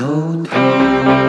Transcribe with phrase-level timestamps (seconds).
[0.00, 0.06] 偷
[0.44, 1.19] 偷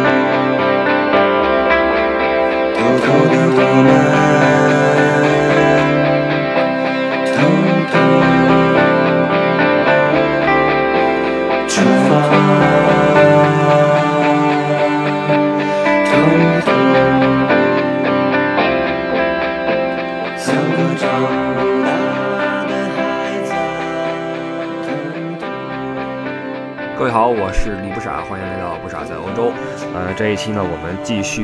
[30.32, 31.44] 这期呢，我们继续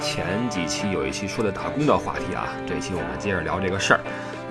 [0.00, 4.00] 前几期有一期说的打工的话题啊，这期我们接着聊这个事儿。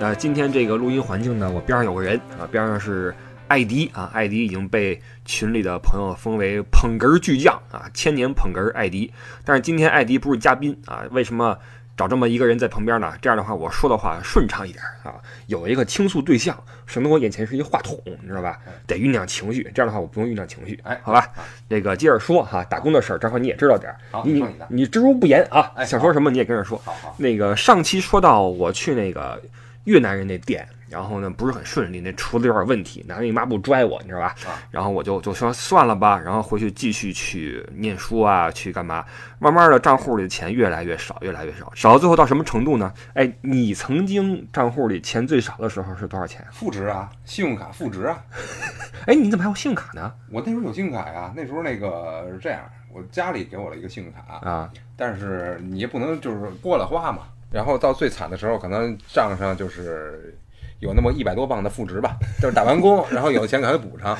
[0.00, 3.14] 那今天这个录音环境呢，我边上有个人啊，边上是
[3.46, 9.12] 艾迪啊，艾迪已经被群里的朋友封为捧哏巨匠啊，千年捧哏艾迪。
[9.44, 11.58] 但是今天艾迪不是嘉宾啊，为什么？
[11.96, 15.14] 找这么一个人在旁边呢，这样的话我说的话顺畅一点啊，
[15.46, 18.58] 有一个倾诉对象，省得我眼前是一话筒，你知道吧？
[18.86, 21.30] 得酝酿情绪，这样的话我不用酝酿情绪，哎好吧？
[21.68, 26.76] 这个接着说哈，打工的事儿，正好你也知道点儿，你你你知无不言啊，哎想说什么你也跟着说。
[26.84, 29.40] 好好，那个上期说到我去那个
[29.84, 34.34] 越南人那店，然后呢不是很顺利，那厨子有点问题，拿那抹布拽我，你知道吧？
[34.46, 39.04] 啊然后我就就说算了吧，然后回去继续去念书啊，去干嘛？
[39.38, 42.92] 慢慢的账户里的钱越来越少，越来越少，少到最后到什么程度呢？
[43.14, 46.44] 哎，你曾经账户里钱最少的时候是多少钱？
[46.52, 48.22] 负值啊，信用卡负值啊，
[49.06, 50.12] 哎，你怎么还有信用卡呢？
[50.30, 52.60] 我那时候有信用卡呀，那时候那个是这样，
[52.92, 60.36] 我家里给我了一个信用卡，啊，但是你也不能就是过了花嘛，然后到最惨的时候，可能账上就是
[60.84, 64.16] 有那么一百多磅的负值吧，就是打完工，然后有钱给他补上，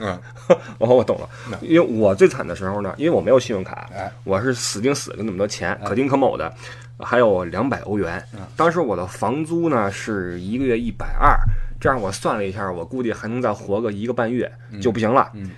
[0.00, 0.18] 嗯，
[0.80, 1.28] 哦，我懂了，
[1.60, 6.50] 因为我最惨的时候呢，因为我没有信用卡，哎，我是死盯死跟那么多钱，哎可丁可卯的，
[6.98, 8.40] 还有两百欧元嗯。
[8.56, 11.36] 当时我的房租呢是一个月一百二，
[11.78, 15.30] 这样我算了一下，我估计还能再活个一个半月就不行了。
[15.34, 15.50] 嗯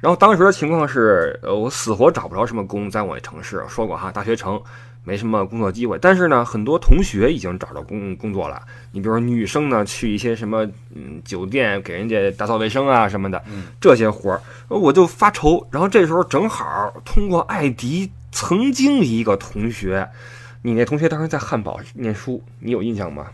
[0.00, 4.62] 然后当时的情况是，呃，我死活找不着什么工，在我那城市说过哈，大学城
[5.04, 5.98] 没什么工作机会。
[6.00, 8.60] 但是呢，很多同学已经找到工工作了。
[8.90, 15.64] 你比如说女生呢，去一些什么嗯酒店给人家打扫卫生啊什么的，嗯这些活儿，我就发愁。
[15.70, 20.08] 然后这时候正好通过艾迪曾经一个同学，
[20.62, 23.26] 你那同学当时在汉堡念书，你有印象吗？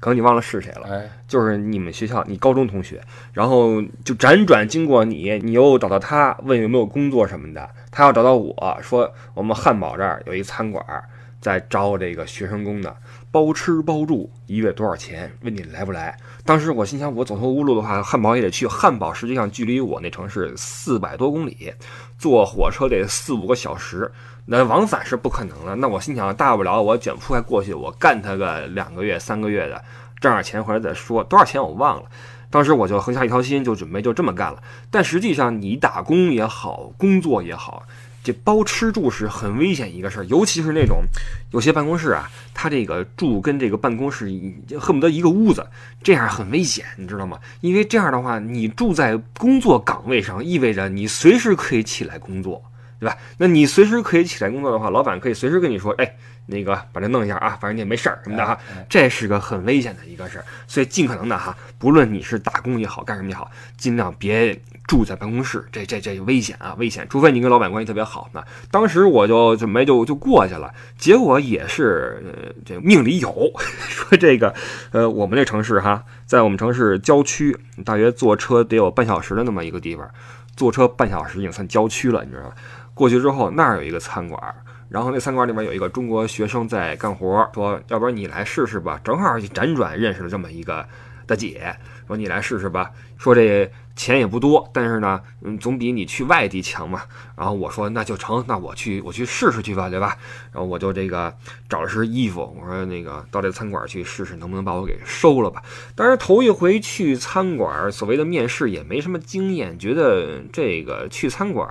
[0.00, 0.86] 可能你忘了是谁了。
[0.88, 3.00] 哎，就是你们学校你高中同学，
[3.32, 11.04] 然后就辗转经过你，你又找到他，问有没有工作什么的，他要找到我说我们汉堡这儿有一餐馆儿
[11.40, 12.96] 在招这个学生工的，
[13.30, 15.32] 包吃包住，一月多少钱？
[15.42, 16.16] 问你来不来？
[16.44, 18.66] 当时我心想，我走投无路的话，汉堡也得去。
[18.66, 21.72] 汉堡实际上距离我那城市四百多公里，
[22.18, 24.10] 坐火车得四五个小时，
[24.50, 25.76] 那往返是不可能的。
[25.76, 29.84] 那我心想，大不了我卷铺盖过去，我干他个两个月、三个月的，
[30.20, 31.22] 挣点钱回来再说。
[31.22, 32.04] 多少钱我忘了。
[32.50, 34.62] 当时我就横下一条心，就准备就这么干了。
[34.90, 37.82] 但实际上，你打工也好，工作也好，
[38.24, 41.02] 这包吃住是很危险一个事儿，尤其是那种
[41.50, 44.32] 有些办公室啊，他这个住跟这个办公室
[44.80, 45.66] 恨不得一个屋子，
[46.02, 47.38] 这样很危险，你知道吗？
[47.60, 52.62] 因为这样的话，你住在工作岗位上，意味着你随时可以起来工作，
[53.00, 53.16] 对吧？
[53.38, 56.16] 那你随时可以起来工作的话，老板可以随时跟你说，哎，
[56.46, 67.06] 那个把这弄一下啊，反正你也没事儿什么的哈这是个很危险的一个事儿，所以尽可能的哈，不论你是打工也好，干什么也好，尽量别住在办公室，这这这危险啊，危险！
[67.08, 68.28] 除非你跟老板关系特别好。
[68.32, 73.52] 那当时我就准备就就过去了，结果也是呃这命里有，
[73.88, 74.54] 说这个
[74.90, 80.10] 呃我们这城市哈，在我们城市郊区，大约坐车得有半小时的那么一个地方，
[80.56, 82.56] 坐车半小时已经算郊区了，你知道吧？
[82.98, 84.54] 过去之后那儿有一个餐馆。
[84.90, 88.98] 然后那餐馆里面有一个中国学生在干活，说要不然你来试试吧。
[89.04, 90.86] 正好辗转认识了这么一个
[91.26, 91.76] 大姐，
[92.06, 92.90] 说你来试试吧。
[93.18, 97.02] 说这钱也不多，但是呢，嗯，总比你去外地强嘛。
[97.38, 100.16] 然后我说那就成，那我去我去试试去吧，对吧？
[100.50, 101.32] 然后我就这个
[101.68, 105.62] 找了身衣服，我说那个到这餐馆去试试，能不能把我给收了吧？
[105.94, 111.68] 当然头一回去餐馆，所谓的面试也没什么经验，觉得这个去餐馆，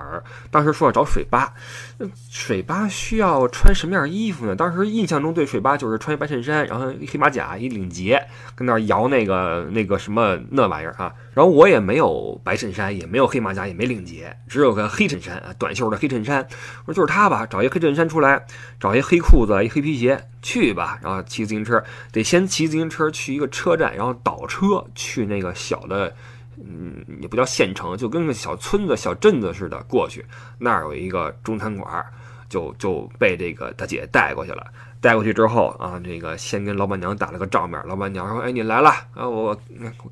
[0.50, 1.52] 当时说要找水吧，
[1.98, 4.56] 那水吧需要穿什么样衣服呢？
[4.56, 8.18] 当时印象中对水吧就是穿一白衬衫，然后一黑马甲，一领结，
[8.54, 11.12] 跟那摇那个那个什么那玩意儿啊。
[11.34, 16.46] 然后我也没有白衬衫，也没有黑马甲，也没领结，只有个黑衬衫啊，短袖的黑衬衫。
[16.86, 18.46] 我说就是他吧，找一黑衬衫出来，
[18.78, 20.98] 找一黑裤子，一黑皮鞋，去吧。
[21.02, 21.82] 然后骑自行车，
[22.12, 26.14] 得先骑自行车去一个车站，然后倒车去那个小的。
[26.60, 30.26] 嗯，也不叫县城，就跟个小村子、小镇子似的过去。
[30.58, 32.04] 那儿有一个中餐馆，
[32.48, 34.66] 就就被这个大姐带过去了。
[35.00, 37.80] 带过去之后啊，这个先跟老板娘打了个照面。
[37.86, 39.56] 老板娘说：“哎，你来了啊，我我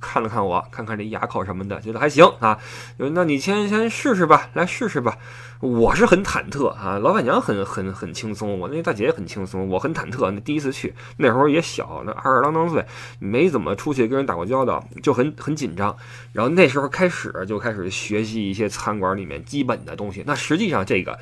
[0.01, 2.59] 看了看我，看看这牙口什么的，觉得还行啊。
[2.97, 5.19] 那你先先试试吧，来试试吧。
[5.61, 10.31] 我是很忐忑啊，老板娘很很很轻松，我那大姐也很轻松，我很忐忑。
[10.31, 12.85] 那第一次去，那时候也小，那二十郎当岁，
[13.19, 15.97] 没怎么出去跟人打过交道，就很很紧张。
[16.33, 20.23] 然后那时候开始就开始学习一些餐馆里面基本的东西。
[20.27, 21.19] 那实际上这个。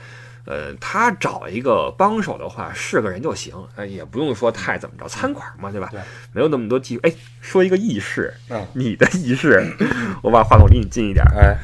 [0.46, 5.88] 呃，他找一个帮手的话，是个人就行，哎，也不用说太怎么着，餐馆嘛，对吧？
[5.90, 6.00] 对，
[6.32, 7.00] 没有那么多技术。
[7.02, 9.64] 哎，说一个轶事，嗯你的轶事，
[10.22, 11.24] 我把话筒离你近一点。
[11.34, 11.56] 哎，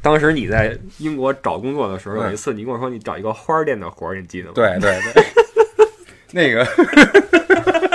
[0.00, 4.54] 当时你在英国找工作的时候，嗯有一次你跟我说你找一个花店的活儿，你记得吗？
[4.54, 5.24] 对对对，
[6.32, 6.64] 那个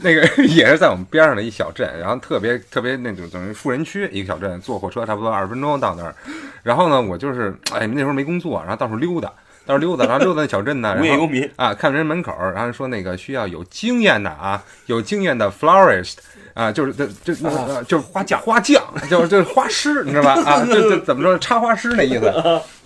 [0.02, 6.14] 那个也是在我们边上的一小镇，然后特别特别那种等于富人区一个小镇，坐火车差不多二十分钟到那儿。
[6.62, 9.30] 然后呢，我就是哎那时候没工作，然后到处溜达。
[9.66, 16.14] 到处溜达，然后溜达那小镇呢， 然后无业游民啊，看人门口，然后说那个需要有经验的啊，有经验的 florist
[16.54, 20.32] 啊，就是这这那呃就是花匠，花匠就是就是花师，你知道吧？
[20.42, 22.32] 啊， 这这怎么说插花师那意思？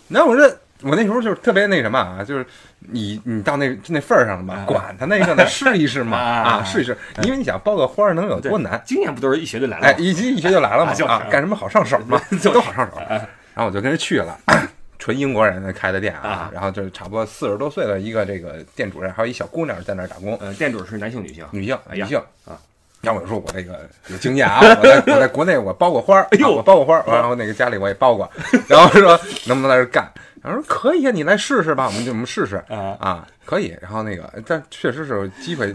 [0.09, 0.47] 然后我说
[0.85, 2.47] 我那时候就是特别那什么啊，就是
[2.79, 8.81] 你你到那那份儿上了嘛，管他那个呢， 试一试嘛啊啊，试一试，因为你想包个花儿能有多难？
[8.85, 9.87] 经验不都是一学就来了？
[9.87, 12.99] 哎，一级一学就来了嘛啊干什么好上手嘛， 就都好上手。
[12.99, 13.27] 然
[13.57, 14.39] 后我就跟人去了。
[14.97, 21.45] 纯英国人开的店啊啊，然后就是差不多四十多岁的一个这个店主任，还有一小姑娘在那儿打工，呃，店主是男性女性？
[21.51, 22.57] 女性，女性啊。
[23.05, 28.31] 然后我说，我这个有经验啊，我在我在国内我包过花儿，哎呦啊我包过花儿，然后那个家里我也包过，
[28.67, 30.11] 然后说能不能在这儿干？
[30.43, 33.75] 然后说可以啊，你来试试吧，我们就我们试试啊啊，可以。
[33.81, 35.75] 然后那个，但确实是有机会，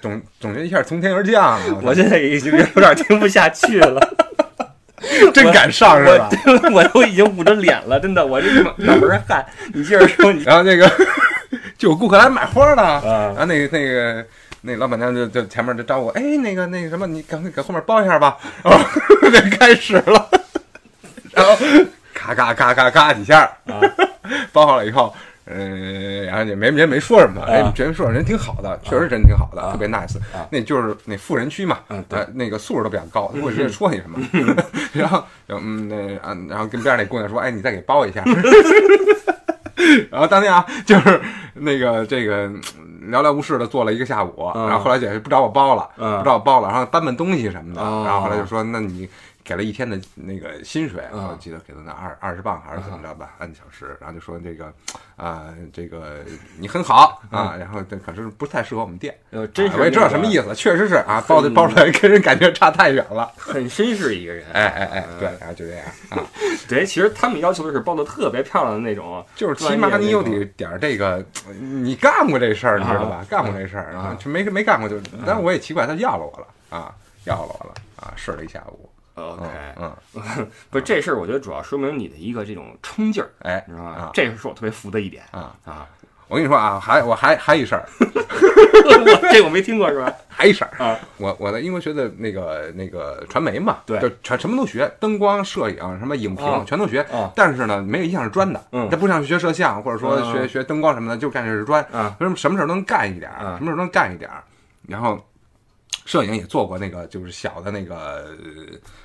[0.00, 4.00] 总总觉得一下从天而降啊，我现在已经有点听不下去了。
[5.34, 6.30] 真敢上是吧？
[6.46, 9.44] 我 我都已经捂着脸了，真的，我这脑脑门儿汗。
[9.74, 10.88] 你接着说，你然后那个
[11.76, 14.24] 就有顾客来买花呢，啊然后那个那个
[14.62, 18.84] 那老板娘就就前面就招呼我，哎，那个那个什么，你赶快给后面包一下吧，然后
[19.30, 20.30] 就开始了，
[21.32, 21.56] 然后
[22.14, 23.50] 咔咔咔咔咔几下，
[24.52, 25.14] 包好了以后。
[25.44, 30.16] 嗯，然后也没人没说什么，哎，觉得说人挺好的，确实人挺好的，特别 nice。
[30.50, 34.20] 那就是那富人区嘛，嗯对呃，那个素质都比较高，不会直接说你什么。
[34.92, 38.22] 然后，嗯，那啊，然后跟边上那姑娘说，哎，你再给包一下。
[40.12, 41.20] 然后当天啊，就是
[41.54, 42.46] 那个这个
[42.78, 49.08] 嗯寥寥无事的坐了一个下午，嗯然后后来姐不找我包了，嗯不找我包了，然后搬搬东西什么的，哦然后后来就说，那你
[49.52, 54.72] 给了一天的那个薪水，嗯我记得给了那二二十磅还是怎么着吧，按小时，然后就说这个
[55.14, 56.20] 啊、这个
[56.58, 59.14] 你很好啊，然后这可是不太适合我们店。
[59.30, 63.30] 呃，真是啊我也知道什么意思，确实是啊，包的包出来跟人感觉差太远了。
[63.36, 64.46] 很绅士一个人。
[64.54, 66.24] 哎哎哎，对，然后就这样啊，
[66.66, 71.22] 对，其实他们要求的是包的特别漂亮的那种，就是起码你有点点儿这个，
[71.60, 73.22] 你干过这事儿，你知道吧？
[73.28, 76.46] 干过这事儿啊就没没干过就，但是我也奇怪，他要了我了
[76.78, 76.94] 啊，
[77.24, 78.88] 要了我了啊，试了一下午，
[79.30, 79.42] OK，
[79.76, 79.92] 嗯，
[80.70, 84.10] 不是这事儿，我觉得主要说明你的一个这种冲劲儿，哎你知道吧啊？
[84.14, 85.86] 这是我特别服的一点啊，啊。
[86.28, 87.84] 我跟你说啊，还我还还一事儿，
[89.30, 90.10] 这我没听过是吧？
[90.28, 104.42] 还一事儿啊，我我在英国学的那个那个传媒嘛，对就全什么都学，灯光、摄影、什么影啊评全都学啊，但是呢，没有一项是专的，嗯它不像学摄像或者说嗯学学灯光什么的，就干这是专，啊为什么什么事儿都能干一点什么事儿都能干一点儿，
[104.88, 105.22] 然后。
[106.04, 108.24] 摄影也做过那个，就是小的那个呃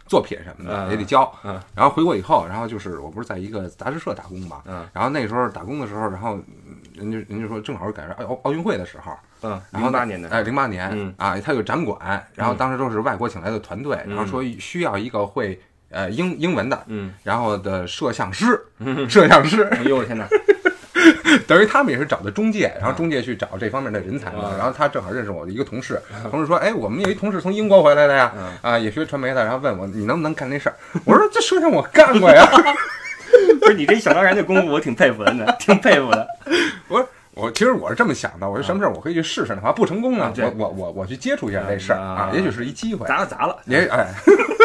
[0.07, 1.31] 作品什么的，嗯也得教。
[1.44, 9.12] 嗯然后回国以后，然后就是我不是在一个杂志社打工嘛，嗯然后那时候打工的时候，然后嗯人家人家说正好是赶上奥奥运会的时候，
[9.43, 11.13] 嗯，然后零八年的，哎，零八年，嗯。
[11.17, 14.15] 啊，他有展馆，然后当时都是外国请来的团队，嗯。
[14.15, 18.60] 然后说需要一个会呃英英文的，嗯，然后的摄像师，
[19.07, 20.27] 摄像师，哎呦我天哪，
[21.48, 32.46] 等于他们也是找的中介，然后中介去找这方面的人才嘛啊，然后他正好认识我的一个同事，同事说，哎，我们有一同事从英国回来的呀嗯，啊，也学传媒的，然后问我你能不能干这事儿，我说这事情我干过呀，
[33.60, 36.27] 不是你这想当然的功夫，我挺佩服的，挺佩服的。
[36.88, 44.07] 我说我其实我是这么想的，我说什么事儿我可以去试试的话，不成功呢我我我我去接触一下这事儿啊啊，也许是一机会，砸了砸了，也哎，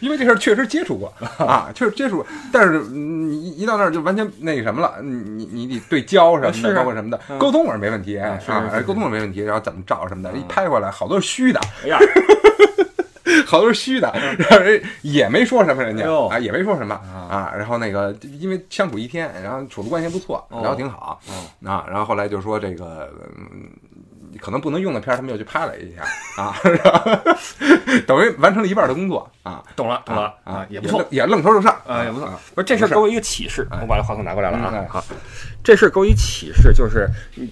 [0.00, 8.38] 因为这事儿确实接触过啊，确实接触过，但是嗯你一一到那儿就完全那什么了，你你你得对焦什么的，包括什么的，嗯沟通我是没问题啊
[8.86, 11.98] 沟通我没问题，然后怎么照什么的，嗯一拍过来好多是虚的，哎呀，
[13.46, 16.94] 好多是虚的，然后人也没说什么，人家啊也没说什么
[17.30, 21.20] 啊，然后那个因为相处一天，然后处的关系不错，哦聊得挺好
[21.64, 23.68] 啊，然后后来就说这个嗯。
[24.40, 26.02] 可能不能用的片儿，他们又去拍了一下
[26.42, 26.54] 啊，
[28.06, 32.38] 等于完成了一半的工作啊懂了，懂了啊，也不错，也愣头就上啊，也不错啊。
[32.54, 34.86] 不是这事儿给我一个启示，哎我把这话筒拿过来了啊。
[34.88, 35.04] 好，
[35.62, 37.08] 这事儿给我一启示，就是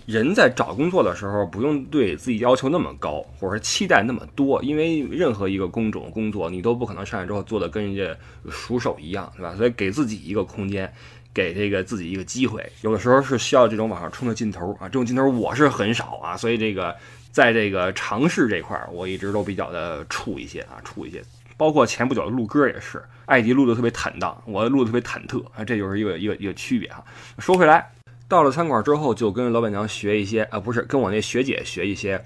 [0.07, 8.17] 人在找工作的时候，不用对自己要求那么高，或者说期待那么多，因为任何一个工种工作，你都不可能上来之后做的跟人家
[8.51, 9.55] 熟手一样，对吧？
[9.57, 10.93] 所以给自己一个空间。
[11.35, 16.95] 给这个自己一个机会，有的时候是需要这种往上冲的劲头啊，这种劲头我是很少啊，所以这个
[17.31, 21.23] 在这个尝试这块儿，我一直都比较的怵一些啊，怵一些。
[21.57, 27.05] 包括前不久录歌也是，艾迪录的特别坦荡，我录的特别忐忑啊，这就是一个一个一个区别哈。
[27.39, 27.89] 说回来，
[28.27, 32.21] 到了餐馆之后，就跟老板娘学一些啊，不是跟我那学姐学一些，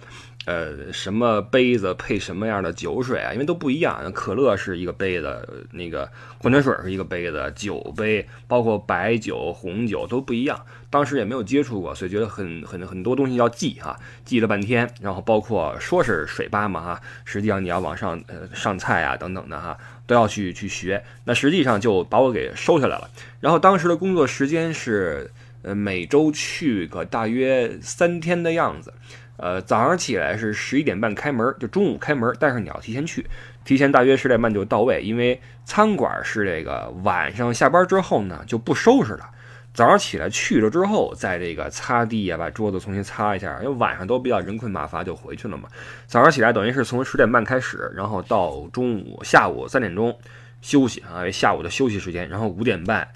[0.47, 4.11] 呃，什么杯子配什么样的酒水啊，因为都不一样。
[4.13, 10.65] 可乐是一个杯子，那个矿泉水是一个杯子，酒杯包括白酒、红酒都不一样。
[10.89, 14.89] 当时也没有接触过，所以觉得很 很很多东西要记哈，记了半天。
[15.01, 19.77] 然后包括说是水吧嘛哈，实际上你要往上呃上菜啊等等的哈，
[20.07, 21.03] 都要去去学。
[21.25, 23.11] 那实际上就把我给收下来了。
[23.41, 25.29] 然后当时的工作时间是
[25.63, 28.95] 呃每周去个大约三天的样子。
[29.37, 33.27] 呃，早上起来是十一点半开门，就中午开门，但是你要提前去，
[33.65, 39.31] 提前大约十点半就到位，因为餐馆是这个晚上下班之后呢就不收拾了。
[39.75, 45.69] 早上起来去了之后，在这个擦地啊，把桌子重新擦一下，因为晚上都比较人困马乏，就回去了嘛。
[46.07, 50.19] 早上起来等于是从十点半开始，然后到中午下午三点钟
[50.63, 53.07] 休息啊，下午的休息时间，然后五点半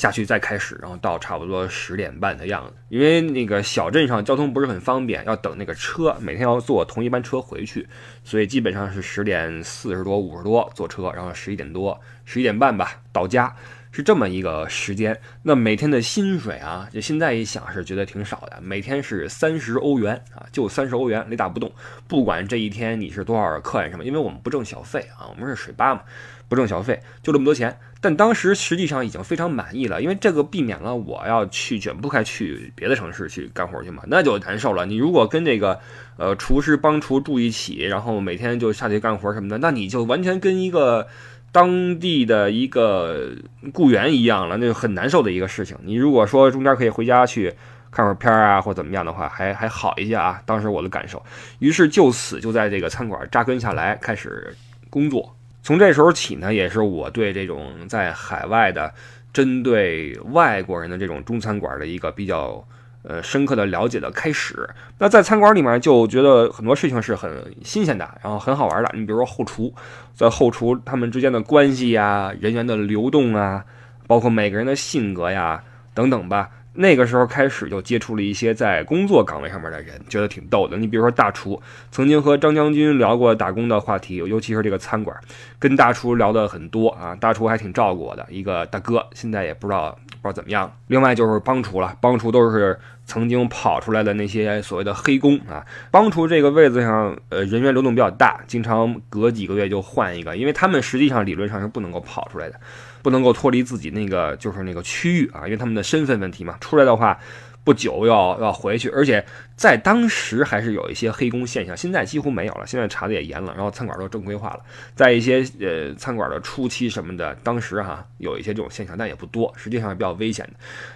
[0.00, 2.72] 下去再开始，然后到差不多十点半的样子。
[2.88, 7.86] 因为那个小镇上交通不是很方便，要等那个车，每天要坐同一班车回去，
[8.24, 13.54] 所以基本上是十点四十多、五十多坐车，然后十一点多、十一点半吧到家。
[13.92, 21.70] 是这么一个时间，那每天的薪水啊，就现在一想是觉得挺少的，每天是三十欧元啊，就三十欧元雷打不动。
[22.06, 26.02] 不管这一天你是多少客人什么，因为我们不挣小费啊，我们是水吧嘛，
[26.48, 27.76] 不挣小费，就这么多钱。
[28.00, 34.86] 但当时实际上已经非常满意了，因为这个避免了我要去卷铺盖去别的城市去干活去嘛，那就难受了。
[34.86, 35.78] 你如果跟这个
[36.16, 41.06] 呃厨师帮厨住一起，然后每天就下去干活什么的，那你就完全跟一个。
[41.52, 43.32] 当地的一个
[43.74, 45.76] 雇员一样了，那就很难受的一个事情。
[45.82, 47.52] 你如果说中间可以回家去
[47.90, 50.40] 看会儿片儿啊，或怎么样的话，还还好一些啊。
[50.46, 51.20] 当时我的感受，
[51.58, 54.54] 于是就此就在这个餐馆扎根下来，开始
[54.88, 55.34] 工作。
[55.62, 58.92] 从这时候起呢，也是我对这种在海外的
[59.32, 62.64] 针对外国人的这种中餐馆的一个比较。
[63.02, 64.68] 呃，深刻的了解的开始。
[64.98, 67.32] 那在餐馆里面就觉得很多事情是很
[67.64, 68.90] 新鲜的，然后很好玩的。
[68.92, 69.72] 你比如说后厨，
[70.14, 73.64] 在后厨他们之间的关系呀、人员的流动啊，
[74.06, 75.64] 包括每个人的性格呀
[75.94, 76.50] 等等吧。
[76.74, 80.76] 那个时候开始就接触了一些在工作岗位上面的人，觉得挺逗的。
[80.76, 81.60] 你比如说大厨，
[81.90, 85.16] 曾经和张将军聊过打工的话题，尤其是这个餐馆，
[85.58, 87.16] 跟大厨聊的很多啊。
[87.16, 90.72] 大厨还挺照顾我的，一个大哥，现在也不知道不知道怎么样。
[90.86, 94.14] 另外就是帮厨了，帮厨都是曾经跑出来的。
[94.14, 94.94] 那些所谓的。
[95.00, 95.64] 黑工啊。
[95.90, 102.60] 帮厨这个位子上，呃，人员流动比较大，经常隔几个月就换一个，因为他们实际上理论上是不能够跑出来的。
[103.02, 106.56] 不能够脱离自己那个就是那个区域啊，因为他们的身份问题嘛。
[106.60, 107.18] 出来的话，
[107.64, 109.24] 不久要要回去，而且
[109.60, 112.66] 在当时还是有一些黑工现象，现在几乎没有了。
[112.66, 114.60] 现在查的也严了，然后餐馆都正规化了。
[114.94, 120.52] 在一些呃餐馆的初期什么的，当时哈有一些这种现象，但也不多，实际上是比较危险的。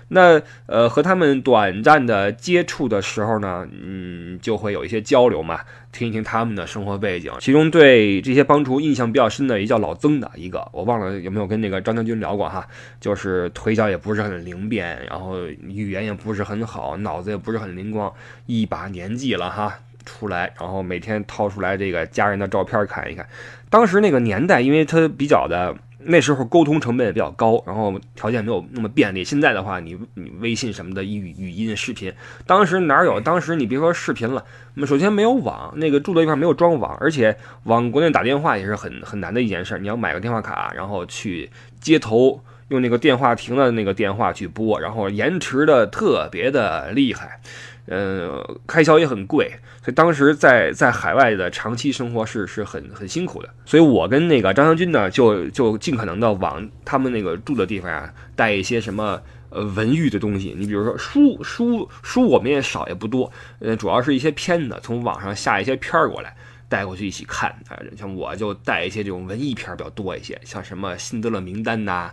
[0.08, 5.60] 那呃和他们短暂的接触的时候呢，嗯，就会有一些交流嘛。
[5.92, 12.66] 听一听他们的生活背景，其中对这些帮厨印象比较深的，一叫老曾的一个，我忘了有没有跟那个张将军聊过哈，
[12.98, 18.12] 就是腿脚也不是很灵便，然后语言也不是很好，脑子也不是很灵光，
[18.60, 23.26] 一把年纪了哈，出来，然后每天掏出来这个家人的照片看一看，
[23.70, 25.74] 当时那个年代，因为他比较的。
[26.06, 29.24] 那时候沟通成本也比较高，然后条件没有那么便利。
[29.24, 32.12] 现在的话，你你微信什么的，语语音、视频，
[32.46, 33.18] 当时哪有？
[33.18, 34.44] 当时你别说视频了，
[34.86, 39.78] 首先没有网，那个住的地方没有装网，而且往国内打电话也是很很难的一件事。
[39.78, 47.40] 你要买个电话卡，然后去接头，用那个电话亭的那个电话去拨，然后延迟的特别的厉害。
[47.86, 49.46] 呃，开销也很贵，
[49.82, 53.48] 所以当时在在海外的长期生活是是很很辛苦的。
[53.66, 60.54] 所以我跟那个张将军呢，就就尽可能的往他们那个住的地方啊带一些什么呃文娱的东西。
[60.56, 66.34] 你比如说书书书，我们也少也不多，呃，主要是一些片子，从网上下一些片儿过来
[66.70, 67.76] 带过去一起看啊。
[67.98, 72.10] 像我就带一些这种文艺片比较多一些，像什么《辛德勒名单》呐、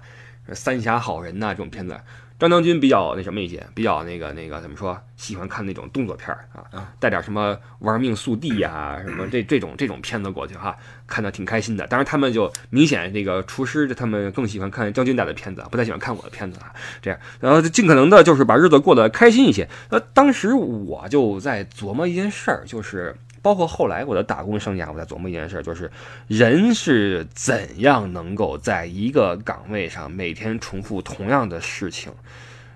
[0.53, 1.97] 《三峡好人》呐这种片子。
[2.41, 11.85] 张将军比较那什么一些，比较那个那个怎么说，喜欢看那种动作片儿啊啊，带点什么玩命速递呀、什么 这这种这种片子过去哈，看的挺开心的。
[11.85, 16.73] 当然他们就明显这个厨师他们更喜欢看将军带的片子，不太喜欢看我的片子啊。
[16.99, 19.69] 这样，然后尽可能的就是把日子过得开心一些。
[19.91, 25.91] 那，当时我就在琢磨一件事儿，就是包括后来我的打工生涯，我在琢磨一件事，就是
[26.27, 32.13] 人是怎样能够在一个岗位上每天重复同样的事情，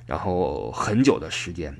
[0.05, 1.75] 然后很久的时间。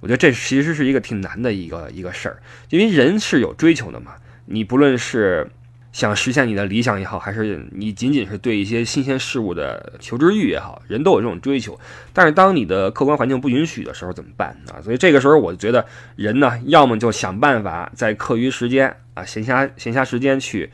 [0.00, 4.14] 我觉得这其实是一个挺难的一个一个事儿，因为人是有追求的嘛。
[4.46, 5.48] 你不论是
[5.92, 11.78] 想实现你的理想也好，还是你仅仅是对一些新鲜事物的求知欲也好，人都有这种追求。
[12.14, 14.80] 但是当你的客观环境不允许的时候怎么办啊？
[14.82, 20.70] 所以这个时候我觉得人呢，要么就想办法在课余时间啊、闲暇闲暇时间去，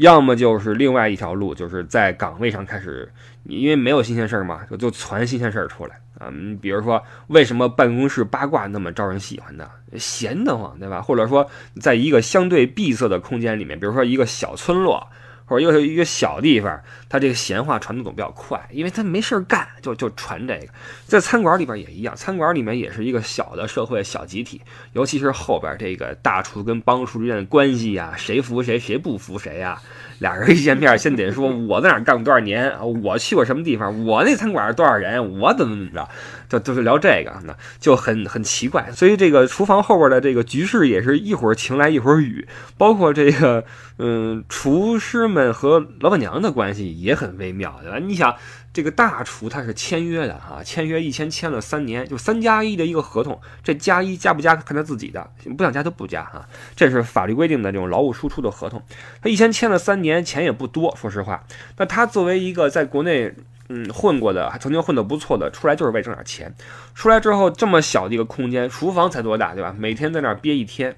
[0.00, 6.28] 要么就是另外一条路，就是在岗位上开始，你因为没有新鲜事儿嘛，就就传新鲜事儿出来啊。
[6.32, 9.68] 嗯，比如说为什么办公室八卦那么招人喜欢呢？
[9.98, 11.02] 闲得慌，对吧？
[11.02, 11.46] 或者说
[11.80, 15.06] 在一个相对闭塞的空间里面，比如说一个小村落。
[15.50, 20.68] 或者又是一个小地方，他这个闲话传的总比较快，因为他没事儿干，就就传这个。
[21.06, 29.82] 在餐馆里边也一样，餐馆里面也是一个小的社会小集体，尤其是后边这个大厨跟帮厨之间的关系呀，谁服谁，谁不服谁呀？
[30.20, 32.72] 俩人一见面，先得说我在哪儿干过多少年，
[33.02, 36.08] 我去过什么地方，我那餐馆是多少人，我怎么怎么着，
[36.48, 38.90] 就就是聊这个，那就很很奇怪。
[38.92, 42.46] 所以这个厨房后边的这个局势也是一会儿晴来一会儿雨，
[42.78, 43.64] 包括这个
[43.98, 47.98] 嗯，厨师们和老板娘的关系也很微妙，对吧？
[47.98, 48.34] 你想。
[48.72, 58.80] 这个大厨他是签约的哈，签约一签签了三年，就三加一的一个合同，这加一加不加看他自己的，不想加就不加哈，这是法律规定的这种劳务输出的合同。
[59.20, 61.44] 他一签签了三年，钱也不多，说实话。
[61.78, 63.34] 那他作为一个在国内
[63.68, 66.54] 嗯混过的，还曾经混得不错的，出来就是为挣点钱。
[66.94, 69.74] 出来之后这么小的一个空间，厨房才多大对吧？
[69.76, 70.94] 每天在那儿憋一天，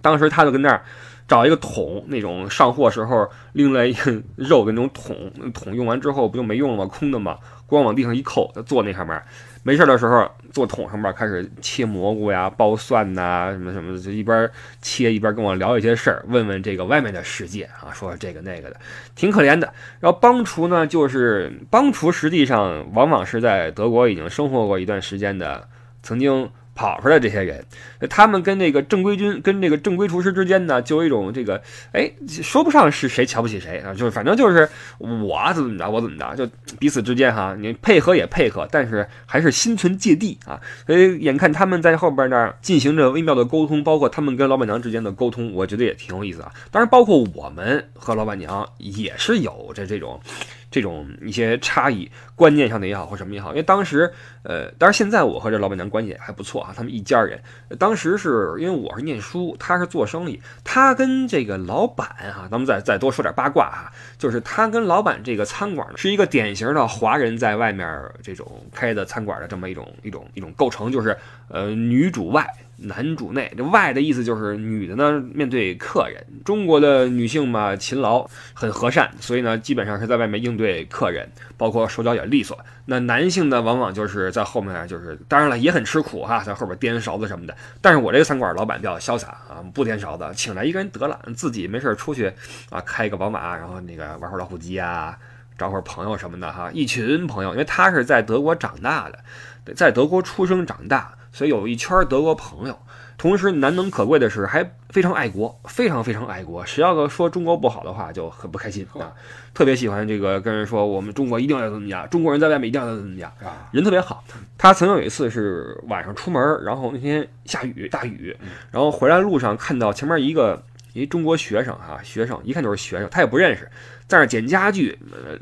[0.00, 0.82] 当时他就跟那儿。
[1.28, 6.86] 找一个桶，那种上货时候拎来一个肉的那种桶，桶用完之后不就没用了吗？
[6.90, 9.22] 空的嘛，光往地上一扣，坐那上面，
[9.62, 18.76] 没事的时候坐桶上面开始切蘑菇呀、剥蒜呐，什么什么的，就一边切一边跟我聊一些事儿，问问这个外面的世界啊，说这个那个的，
[19.14, 19.70] 挺可怜的。
[20.00, 25.68] 然后帮厨呢，就是帮厨，实际上往往是在德国已经生活过一段时间的，
[26.02, 26.50] 曾经。
[26.78, 27.64] 跑出来这些人，
[28.08, 31.60] 他们跟那个正规军、跟这个正规厨师之间呢，就有一种这个，
[31.90, 40.60] 哎，说不上是谁瞧不起谁啊，就是反正就是我怎么着，我怎么着，就彼此之间哈，你配合也配合，但是还是心存芥蒂啊。
[40.86, 46.52] 所以眼看他们在后边那进行着微妙的沟通，包括他们跟老板娘之间的沟通，我觉得也挺有意思啊。
[46.70, 50.20] 当然，包括我们和老板娘也是有着这种。
[50.70, 57.40] 这种一些差异，观念上的也好，或什么也好，因为当时，呃，当然现在我和这老板娘关系还不错啊，他们一家人。
[57.78, 71.16] 当时是因为我是念书，他是做生意，他跟这个老板哈，咱们再再多说点八卦哈，就是他跟老板这个餐馆是一个典型的华人在外面这种开的餐馆的这么一种一种一种构成，就是
[71.48, 72.46] 呃女主外。
[72.80, 76.24] 男主内，这外的意思就是女的呢，面对客人。
[76.44, 82.56] 中国的女性嘛，勤劳，很和善，所以呢，基本上是在外面应对客人，包括手脚也利索。
[82.86, 87.56] 那男性呢，往往就是在后面，就是当然了，也很吃苦哈，在后边颠勺子什么的。
[87.80, 92.32] 但是我这个餐馆老板比较潇洒啊，不颠勺子，请来一个人得了，自己没事出去
[92.70, 95.18] 啊，开一个宝马，然后那个玩会儿老虎机啊，
[95.58, 101.12] 找会儿朋友什么的哈，一群朋友，因为他是在德国长大的，在德国出生长大。
[101.32, 102.78] 所以有一圈德国朋友，
[103.16, 106.64] 同时难能可贵的是还非常爱国，非常非常爱国。
[106.64, 109.12] 谁要说中国不好的话，就很不开心啊！
[109.52, 113.30] 特别喜欢这个跟人说我们中国一定要怎么样，中国人在外面一定要怎么样，
[113.72, 114.24] 人特别好。
[114.56, 118.36] 他曾经有一次是晚上出门，然后那天下雨大雨，
[118.70, 120.62] 然后回来路上看到前面一个
[120.98, 123.70] 一中国学生哈，学生一看就是学生，他也不认识，
[124.06, 124.98] 在那捡家具，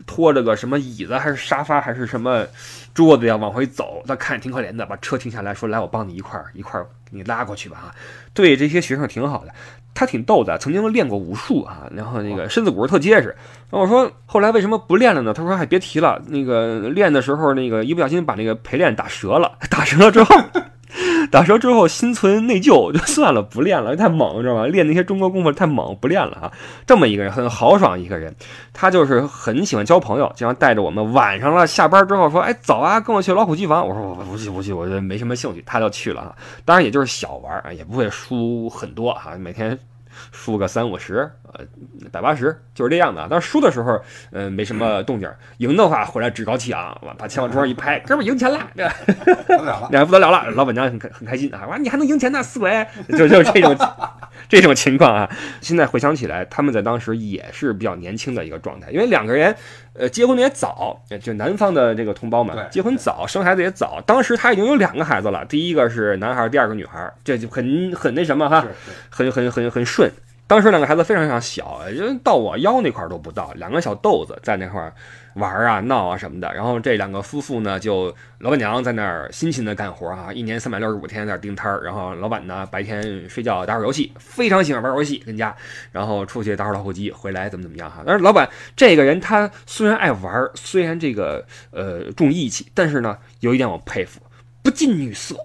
[0.07, 2.47] 拖着个什么椅子还是沙发还是什么。
[2.95, 7.95] 桌子呀往回走，他看着挺可怜的，把车停下来说：“来，我帮你一块儿一块儿给你拉过去吧。”啊，
[8.33, 9.53] 对这些学生挺好的，
[9.93, 13.37] 他挺逗的，曾经练过武术啊，然后那个身子骨特结实。
[13.71, 20.35] 然后我说：“后来为什么不练了呢？”他说：“还，别提了，那个练的时候，那个一不小心把那个陪练打折了， 打折了之后。”
[21.31, 24.67] 打折之后心存内疚，就 算了，不练了，太猛，知道吗？
[24.67, 26.53] 练那些中国功夫太猛，不练了啊。
[26.87, 28.35] 这么一个人很豪爽一个人，
[28.73, 36.35] 他就是很喜欢交朋友，经常带着我们晚上了下班之后说：“哎，走啊，跟我去老虎机房。”我说：“我不去，不去，我觉得没什么兴趣。”他就去了啊，
[36.65, 39.33] 当然也就是小玩啊，也不会输很多啊。
[39.39, 39.79] 每天
[40.33, 41.65] 输个三五十，呃，
[42.11, 43.27] 百八十，就是这样的。
[43.31, 44.01] 但是输的时候，
[44.33, 48.59] 呃，没什么动静； 赢的话，回来趾高气昂，把钱往桌上一拍， 哥们儿赢钱了？
[49.47, 49.89] 不得了了。
[49.93, 51.67] 那不得了了，老板娘很开很开心啊！
[51.69, 53.77] 哇，你还能赢钱呢，四维，就就是这种
[54.51, 55.31] 这种情况啊。
[55.61, 59.55] 现在回想起来，他们在当时也是比较年轻的一个状态，因为两个人，
[59.95, 64.01] 呃，结婚的也早，就南方的这个同胞们结婚早，生孩子也早。
[64.07, 68.67] 当时他已经有两个孩子了，第一个是男孩，第二个女孩，这就很很那什么哈，
[69.11, 70.11] 很很很很顺。
[70.49, 74.93] 当时两个孩子非常非常小，就到我腰那块都不到，两个小豆子在那块儿
[75.37, 76.53] 玩啊、闹啊什么的。
[76.53, 81.83] 然后这两个夫妇呢，就老板娘在那儿辛勤的干活啊，一年三百六十五天在那盯摊儿。
[81.83, 85.55] 然后老板呢，白天睡觉打会儿游戏，非常喜欢玩游戏，跟家，
[85.93, 88.03] 然后出去打会儿老虎机，回来怎么怎么样哈。
[88.07, 94.21] 但是老板这个人他虽然爱玩，虽然这个呃重义气，但是呢，有一点我佩服，
[94.63, 95.37] 不近女色。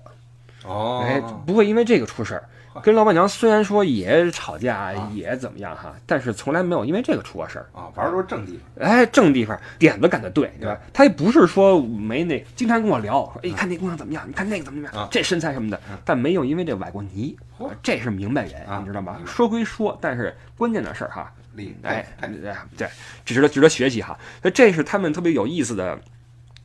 [0.66, 2.44] 哦，哎，不会因为这个出事儿。
[2.82, 7.68] 跟老板娘虽然说也吵架，也怎么样哈，但是从来没有因为这个出过事儿。
[7.74, 8.88] 啊，玩儿都是正地方。
[8.88, 10.80] 哎，正地方，点子赶得对，对吧？
[10.94, 14.24] 他也不是说没那，经常跟我聊，说，哎，你看那姑娘怎么样？
[14.26, 15.10] 你看那个怎么怎么样啊？
[15.12, 19.26] 这身材什么的，但没有因为这崴过泥嚯，这是明白人，啊你知道吧明？
[19.26, 22.90] 白说归说，但是关键的事儿哈，厉哎，对对，这
[23.26, 24.18] 值得值得学习哈。
[24.42, 26.00] 所以这是他们特别有意思的。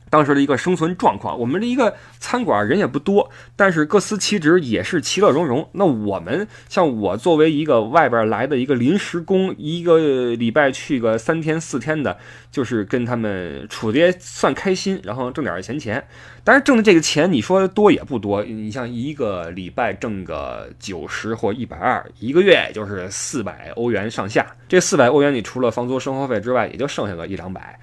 [0.09, 5.67] 当时的一个生存状况，我们的一个餐馆人也不多，但是各司其职，也是其乐融融。
[5.73, 12.17] 那我们像我作为一个外边来的一个临时工，一个礼拜去个三天四天的，
[12.51, 16.05] 就是跟他们处的算开心，然后挣点闲钱。
[16.43, 24.47] 当然挣的这个钱，你说多也不多，你像一个礼拜挣个九十或一百二，一个月就是四百欧元上下。
[24.69, 27.77] 这四百欧元，你除了房租、生活费之外，也就剩下个一两百。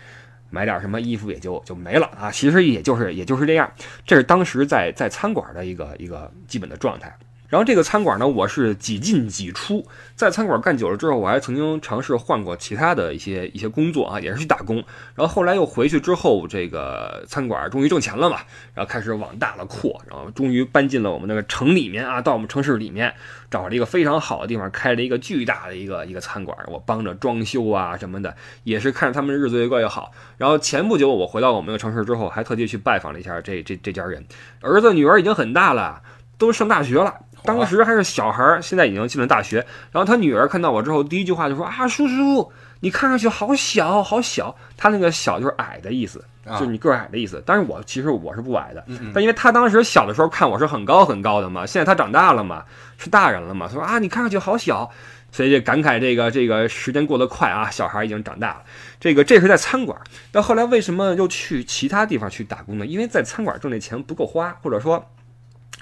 [0.54, 3.68] 买点什么衣服也就就没了啊，其实也就是也就是这样，
[4.06, 7.12] 这是当时在在餐馆的一个一个基本的状态。
[7.54, 9.86] 然后这个餐馆呢，我是几进几出，
[10.16, 14.78] 在餐馆干久了之后，我还曾经尝试换过其他的一些一些工作啊，也是去打工。
[15.14, 18.38] 然后后来又回去之后，这个餐馆终于挣钱了嘛，
[18.74, 23.14] 然后开始往大了扩，然后终于搬进了我们那个城里面啊，到我们城市里面
[23.48, 30.10] 找了一个非常好的地方，开了一个巨大的一个一个餐馆，我帮着装修啊什么的，也是看着他们日子越过越好。
[30.38, 34.26] 然后前不久我回到我们那个城市之后，还特地去拜访了一下这这这家人，
[34.60, 36.02] 儿子女儿已经很大了，
[36.36, 37.14] 都上大学了。
[37.44, 39.58] 当时还是小孩儿，现在已经进了大学。
[39.92, 47.42] 然后他女儿看到我之后，第一句话就说：“啊，叔叔，你看上去好小，好小。”他那个小就是矮的意思，啊就是你个儿矮的意思。
[47.44, 52.64] 但是我其实我是不矮的，但因为他当时小的时候看我是很高很高的嘛，现在他长大了嘛，
[52.96, 54.90] 是大人了嘛，他说啊，你看上去好小，
[55.30, 58.62] 所以就感慨这个这个时间过得快啊，小孩已经长大了。
[58.98, 59.98] 这个这是在餐馆，
[60.32, 62.86] 但后来为什么又去其他地方去打工呢？
[62.86, 65.04] 因为在餐馆挣的钱不够花，或者说。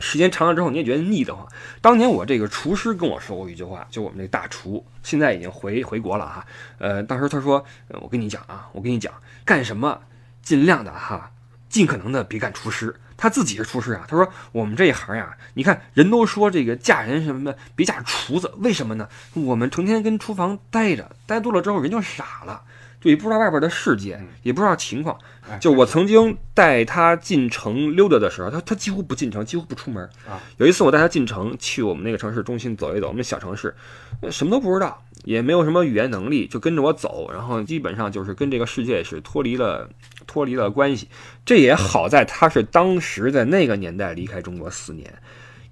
[0.00, 1.46] 时间长了之后，你也觉得腻得慌。
[1.80, 6.46] 当年我这个厨师跟我说过一句话，就我们这大厨现在已经回回国了哈。
[6.78, 7.64] 呃，当时他说，
[8.00, 9.12] 我跟你讲啊，我跟你讲，
[9.44, 10.00] 干什么
[10.42, 11.30] 尽量的哈，
[11.68, 12.94] 尽可能的别干厨师。
[13.16, 19.08] 他自己是厨师啊，他说我们这一行呀，你看人都说这个嫁人什么的别嫁厨子，为什么呢？
[19.34, 22.62] 我们成天跟厨房待着，待多了之后人就傻了。
[23.02, 25.18] 就也不知道外边的世界，也不知道情况。
[25.50, 30.04] 哎就我曾经带他进城溜达的时候，他他几乎不进城，几乎不出门。
[30.26, 33.74] 啊有一次我带他进城，去我们那个城市中心走一走，我们小城市，
[34.20, 39.90] 呃什么都不知道，也没有什么语言能力，就跟着我走，然后基本上就是跟这个世界是脱离了
[40.28, 41.08] 脱离了关系。
[41.44, 45.12] 这也好在他是当时在那个年代离开中国四年。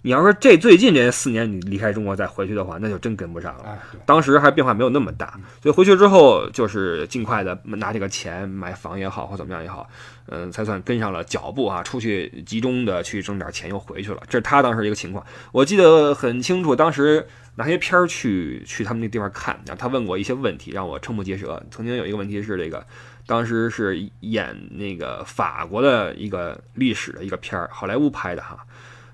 [0.02, 3.78] 你要说这最近这四年你离开中国再回去的话，那就真跟不上了。
[4.06, 9.86] 当时还变化没有那么大，所以回去之后就是尽快的拿这个钱买房也好，或怎么样也好，
[10.26, 14.22] 嗯，才算跟上了脚步啊，出去集中的去挣点钱又回去了。
[14.26, 21.62] 这是他当时一个情况，我记得很清楚，当时拿些片儿去去他们那地方看，然后他问过一些问题，让我瞠目结舌。
[21.70, 22.86] 曾经有一个问题是这个，
[23.26, 28.64] 当时是演那个法国的一个历史的一个片儿，好莱坞拍的哈。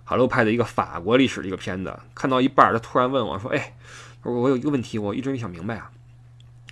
[0.09, 3.75] 好莱坞拍的一个法国历史的一个片子，看到一半，他突然问我说：“哎，
[4.23, 5.91] 我说我有一个问题，我一直没想明白啊。”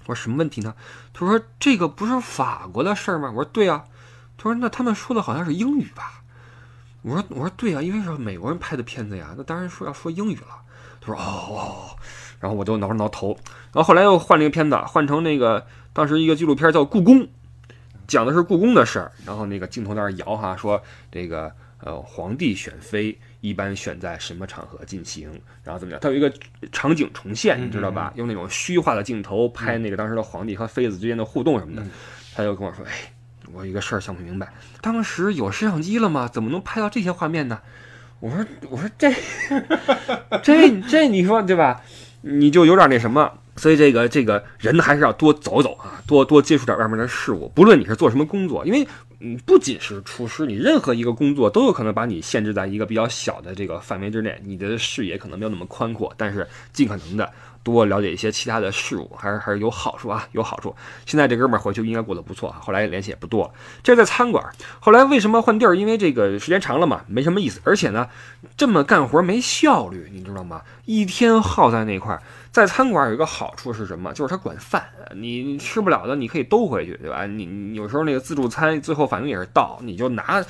[0.06, 0.72] 我说：“什么问题呢？”
[1.12, 3.86] 他说：“这个不是法国的事儿吗？”我说：“对啊。”
[4.38, 6.22] 他说：“那他们说的好像是英语吧？”
[7.02, 10.62] 我说：“我说对啊，因为是美国人拍的片子呀，那当然说要说英语了。”
[11.02, 11.96] 他说：“哦。”
[12.38, 13.36] 然后我就挠了挠头。
[13.72, 17.16] 然后后来又换了一个片子，换成那个当时一个纪录片叫《故宫》，
[18.06, 19.10] 讲的是故宫的事儿。
[19.26, 21.52] 然后那个镜头在那摇哈，说这个。
[21.84, 25.30] 呃，皇帝选妃一般选在什么场合进行？
[25.62, 26.00] 然后怎么样？
[26.00, 26.32] 它有一个
[26.72, 28.10] 场景重现，你知道吧？
[28.16, 31.82] 用那种虚化的镜头拍那个当时的皇帝和妃子之间的互动什么的。
[32.34, 33.12] 他就跟我说：“哎，
[33.52, 36.26] 我有一个事儿想不明白，当时有摄像机了吗？
[36.26, 37.60] 怎么能拍到这些画面呢？”
[38.20, 39.12] 我说：“我说这
[40.42, 41.82] 这这，你说对吧？
[42.22, 43.30] 你就有点那什么。
[43.56, 47.48] 所以这个这个人还是要多走走啊，多多接触点外面的事物。
[47.54, 48.84] 不论你是做什么工作，因为
[49.20, 56.12] 嗯，不仅是厨师，你任何一个工作都有可能把你限制在一个比较小的这个范围之内，你的视野可能没有那么宽阔。
[56.16, 57.30] 但是尽可能的
[57.62, 60.74] 多了解一些其他的事物，还是还是有好处啊，有好处。
[61.06, 63.50] 现在这哥们儿回去应该过得不错啊，后来联系也不多了。
[63.82, 64.44] 这在餐馆，
[64.80, 65.76] 后来为什么换地儿？
[65.76, 68.08] 因为这个时间长了嘛，没什么意思，而且呢，
[68.56, 70.62] 这么干活没效率，你知道吗？
[70.84, 72.22] 一天耗在那块儿。
[72.54, 74.12] 在餐馆有一个好处是什么？
[74.12, 74.86] 就是它管饭，
[75.16, 77.26] 你吃不了的你可以兜回去，对吧？
[77.26, 80.40] 你你有时候那个自助餐最后反正也是倒，你就拿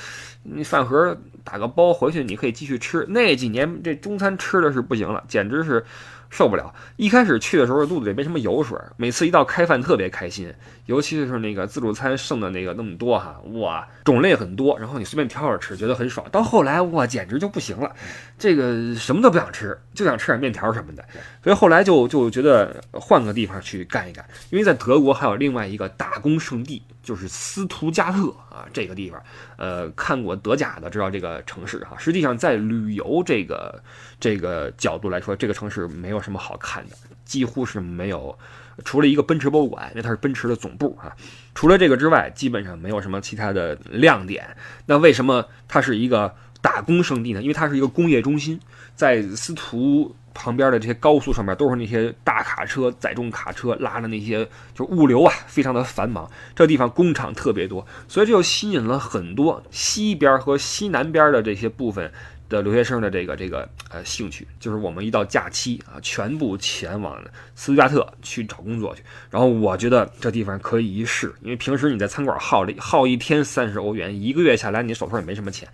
[0.42, 3.06] 你饭盒打个包回去，你可以继续吃。
[3.08, 5.82] 那几年这中餐吃的是不行了，简直是。
[6.30, 6.74] 受不了！
[6.96, 10.52] 一开始去的时候肚子里没什么油水，每次一到开饭特别开心，
[10.86, 16.26] 尤其是那个自助餐剩的那个那么多哈，哇，种类很多，然后你随便挑着吃，觉得很爽。
[16.32, 17.94] 到后来哇，简直就不行了，
[18.36, 21.04] 这个什么都不想吃，就想吃点面条什么的。
[21.44, 29.22] 所以后来就就觉得换个地方去干一干，因为在德国还有另外一个打工圣地，就是斯图加特啊，这个地方，
[29.56, 31.96] 呃，看过德甲的知道这个城市哈。
[31.96, 33.80] 实际上在旅游这个
[34.18, 36.24] 这个角度来说，这个城市没有。
[36.24, 36.96] 什么好看的？
[37.26, 38.38] 几乎是没有，
[38.84, 41.14] 除了一个奔驰博物馆，因为它是奔驰的总部啊。
[41.54, 44.56] 除了这个之外，基本上没有什么其他的亮点。
[44.86, 47.40] 那为什么它是一个打工圣地呢？
[47.40, 48.58] 因为它是一个工业中心，
[48.96, 56.28] 在斯图旁边的这些高速上面都是那些大卡车、载重卡车拉的那些，就物流啊，非常的繁忙。
[56.56, 62.10] 这地方工厂特别多，所以这就吸引了很多西边和西南边的这些部分。
[62.48, 67.22] 的留学生的这个这个呃兴趣，就是我们一到假期啊，全部前往
[67.54, 69.02] 斯图加特去找工作去。
[69.30, 75.68] 然后我觉得这地方可以一试，因为平时你在餐馆耗了耗一天三十欧元，一个月下来你手头也没什么钱，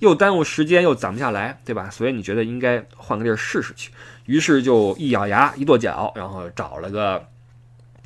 [0.00, 1.88] 又耽误时间又攒不下来，对吧？
[1.90, 3.90] 所以你觉得应该换个地儿试试去。
[4.26, 7.28] 于是就一咬牙一跺脚，然后找了个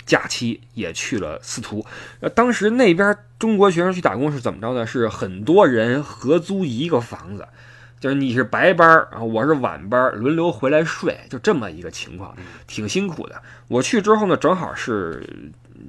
[0.05, 1.85] 假期也去了斯图。
[2.21, 4.87] 呃，当时那边中国学生去打工是怎么着呢？
[4.87, 7.49] 是很多人合租一个房子。
[8.01, 12.35] 就是你是白班儿啊，我是晚班儿，轮流回来睡，就这么一个情况，
[12.67, 13.41] 挺辛苦的。
[13.69, 15.23] 我去之后呢，正好是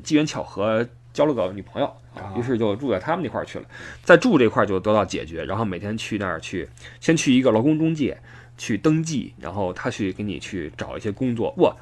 [0.03, 1.89] 机缘巧合交了个女朋友，
[2.37, 3.65] 于是就住在他们那块儿去了。
[4.03, 6.67] 在住这块儿就得到解决，然后每天去那儿去，
[6.99, 8.19] 先去一个劳工中介
[8.57, 11.53] 去登记，然后他去给你去找一些工作。
[11.59, 11.73] 哇！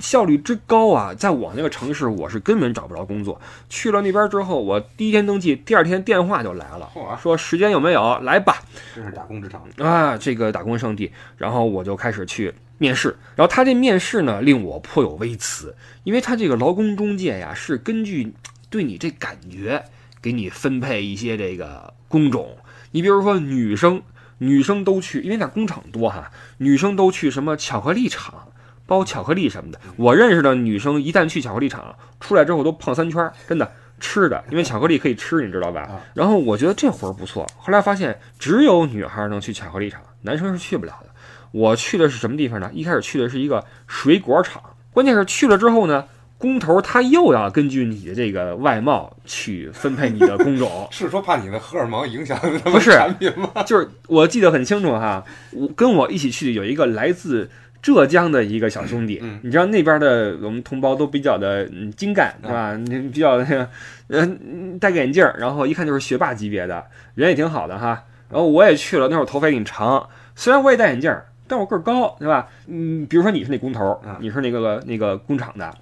[0.00, 1.14] 效率之高啊！
[1.14, 3.40] 在我那个城市，我是根本找不着工作。
[3.68, 8.62] 去了那边之后，我第一天登记，第二天电话就来了，说时间有没有来吧？
[8.94, 11.10] 这是打工职场啊，这个打工圣地。
[11.36, 13.16] 然后我就开始去面试。
[13.34, 18.32] 然后他这面试呢，令我颇有微词，因为他这个劳工中介呀，是根据
[18.70, 19.84] 对你这感觉
[20.20, 22.56] 给你分配一些这个工种。
[22.92, 24.02] 你比如说女生，
[24.38, 28.48] 女生都去，因为那工厂多哈，女生都去什么巧克力厂。
[28.88, 33.70] 包巧克力什么的，我认识的女生一旦去巧克力厂出来之后都胖三圈，真的
[34.00, 36.00] 吃的，因为巧克力可以吃，你知道吧？
[36.14, 41.10] 然后我觉得这活儿不错，后来发现只有女孩能去巧克力厂，男生是去不了的。
[41.52, 42.70] 我去的是什么地方呢？
[42.72, 46.06] 一开始去的是一个水果厂，关键是去了之后呢，
[46.38, 53.62] 工头他又要根据你的这个外貌去分配你的工种， 是说怕你的荷尔蒙影响不是产品吗？
[53.66, 55.22] 就是我记得很清楚哈，
[55.52, 57.50] 我跟我一起去有一个来自。
[57.80, 62.76] 浙江的一个小兄弟，你知道那边的我们同胞都比较的精干，是吧？
[62.76, 63.68] 你比较那个，
[64.08, 68.04] 嗯， 戴个眼镜，然后一看就是学霸级别的，人也挺好的哈。
[68.30, 71.14] 然后我也去了，那会儿头发也挺长，虽然我也戴眼镜，
[71.46, 72.48] 但我个儿高，对吧？
[72.66, 75.72] 嗯，比如说你是那工头，你是那个那个工厂的，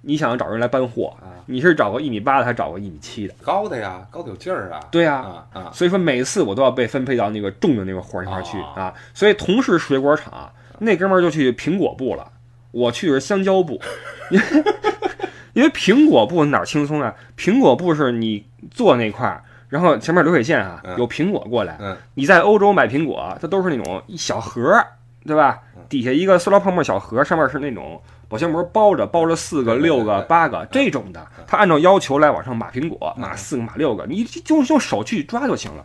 [0.00, 1.14] 你想要找人来搬货，
[1.46, 3.34] 你是找个一米八的，还是找个一米七的？
[3.42, 4.80] 高的呀，高的有劲儿啊。
[4.90, 8.92] 对呀，啊，所以说每次我都要被分配到那个重的那个活儿那块去啊。
[9.14, 10.50] 所以同是水果厂。
[10.82, 12.30] 那哥们儿就去苹果部了，
[12.72, 13.80] 我去的是香蕉部，
[15.54, 17.14] 因为苹果部哪儿轻松啊？
[17.36, 21.78] 苹果部是你坐那块儿，然后前面流水线啊，有苹果过来。
[22.14, 24.60] 你在欧洲买苹果，它都是那种一小盒，
[25.24, 25.60] 对吧？
[25.88, 31.24] 底下一个塑料泡沫小盒，上面是那种保鲜膜包着，包着四个、六个、八个这种的。
[31.46, 35.84] 他按照要求来往上码苹果，码四个、码六个，你就用手去抓就行了。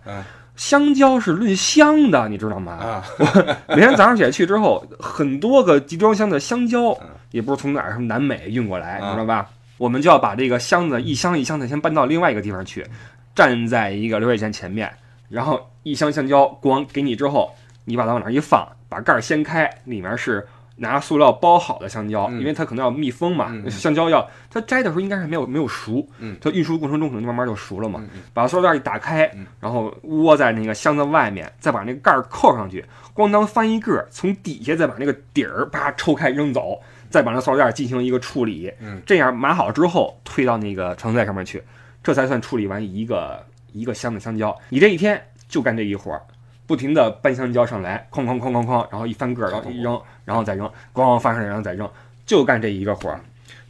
[0.58, 2.74] 香蕉是论箱的，你知道吗？
[2.74, 3.04] 啊，
[3.70, 6.98] 每天早上起来去之后，很多个集装箱的香蕉，
[7.32, 9.48] 也不知道从哪儿，什么南美运过来，你知道吧？
[9.78, 12.86] 我们就要把这个箱子一箱一箱的先搬到另外一个地方去，
[13.34, 14.92] 站在一个流水线前面，
[15.30, 17.54] 然后一箱香蕉光给你之后，
[17.86, 20.46] 你把它往那儿一放，把盖儿掀开，里面是。
[20.80, 23.52] 拿塑料包好的香蕉，因为它可能要密封嘛。
[23.70, 26.08] 香蕉要它摘的时候应该是没有没有熟，
[26.40, 28.02] 它运输过程中可能慢慢就熟了嘛。
[28.34, 32.86] 把塑料袋一打开，然后窝在那个箱子外面，再把那个盖儿扣上去，
[33.16, 41.62] 咣当翻一个，从底下再把那个底儿啪抽开扔走，再把那塑料袋进行一个处理，嗯这样码好之后推到那个承载上面去，
[42.04, 44.56] 这才算处理完一个一个箱子香蕉。
[44.70, 46.22] 你这一天就干这一活儿，
[46.68, 51.90] 不停的搬香蕉上来，哐哐哐哐哐，然后一翻个儿，然后一扔，然后再扔，咣咣翻上来，然后再扔，
[52.26, 53.20] 就干这一个活儿。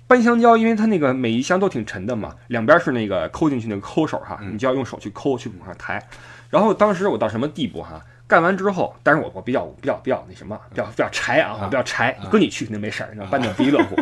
[0.07, 6.01] 搬香蕉，因为它那个每一箱都挺沉的嘛，两边是那个抠进去那个抠手哈，嗯你就要用手去抠去往上抬。
[6.49, 8.01] 然后当时我到什么地步哈？
[8.25, 12.17] 干完之后，但是我我比较比较比较那什么，比较比较柴啊，我比较柴。
[12.31, 13.95] 跟你去肯定没事儿，你知道搬的不亦乐乎。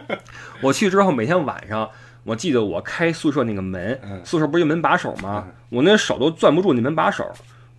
[0.60, 1.88] 我去之后，每天晚上，
[2.24, 5.46] 我记得我开宿舍那个门，嗯宿舍不是有门把手吗？
[5.68, 7.30] 我那手都攥不住那门把手，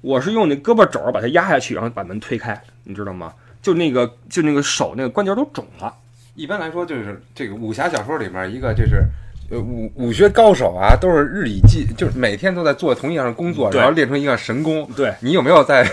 [0.04, 3.34] 我是用那胳膊肘儿把它压下去，然后把门推开，你知道吗？
[3.62, 5.92] 就那个就那个手那个关节都肿了。
[6.36, 9.04] 一般来说，就是这个武侠小说里面一个就是。
[9.50, 14.90] 呃，武武学高手啊，都是日以继，就是每天都在做同一样的工作，然后练成一个神功。
[14.96, 15.86] 对，你有没有在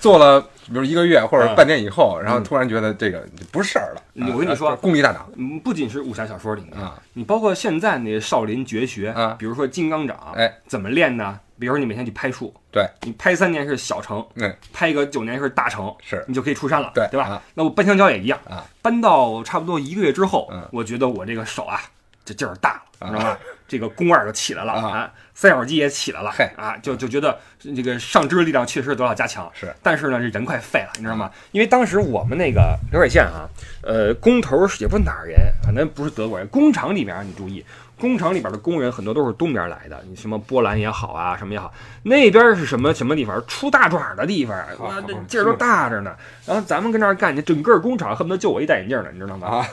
[0.00, 4.26] 做了，比如一个月或者嗯半年以后，然后突然觉得这个不是事儿了？
[4.32, 6.98] 我跟你说啊功力大涨嗯，不仅是武侠小说里面，啊！
[7.12, 11.38] 你包括现在那少林绝学啊比如说金刚掌，哎，怎么练呢？
[11.62, 17.28] 比如说你每天去拍树，对你拍三年是小成，嗯，拍个九年是大成，是你就可以出山了，对对吧？
[17.28, 21.80] 啊那我搬香蕉也一样啊，搬到差不多一个月之后，嗯我觉得我这个手啊，
[22.24, 23.38] 这劲儿大了，啊你知道吧？
[23.68, 29.48] 这个肱二就起来了啊啊，三角肌也起来了嘿啊，就就觉得这个上肢力量确实得到加强。
[29.54, 31.30] 是，但是呢，这人快废了，你知道吗？
[31.52, 33.48] 因为当时我们那个流水线啊，
[33.82, 36.46] 呃，工头也不是哪儿人，反正不是德国人。
[36.48, 37.64] 工厂里面你注意，
[38.02, 43.40] 工厂里边的工人很多都是东边来的，你什么波兰也好啊，什么也好，那边是什么什么地方？
[43.46, 46.12] 出大爪的地方，哇，这 劲儿都大着呢。
[46.44, 49.46] 然后咱们跟那儿干，这整个工厂恨不得就我一戴眼镜的，你知道吗？
[49.46, 49.66] 啊，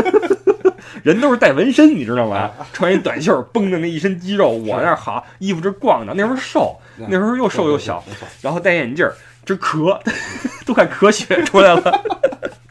[1.04, 2.50] 人都是带纹身，你知道吗？
[2.72, 8.02] 穿一短袖，绷着那一身肌肉，我那儿好衣服直逛的，那时候瘦，那时候又瘦又小，
[8.40, 9.12] 然后戴眼镜儿，
[9.44, 10.00] 直咳，
[10.64, 12.02] 都快咳血出来了。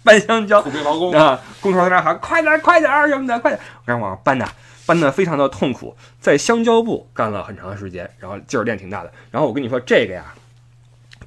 [0.04, 3.64] 搬香蕉苦逼劳工啊，工头在那儿喊快点儿快点儿什么的，快点儿！
[3.78, 4.50] 我让往上搬呐，
[4.86, 9.12] 搬的非常的痛苦，在香蕉部干了很长时间，然后劲儿练挺大的。
[9.30, 10.34] 然后我跟你说这个呀，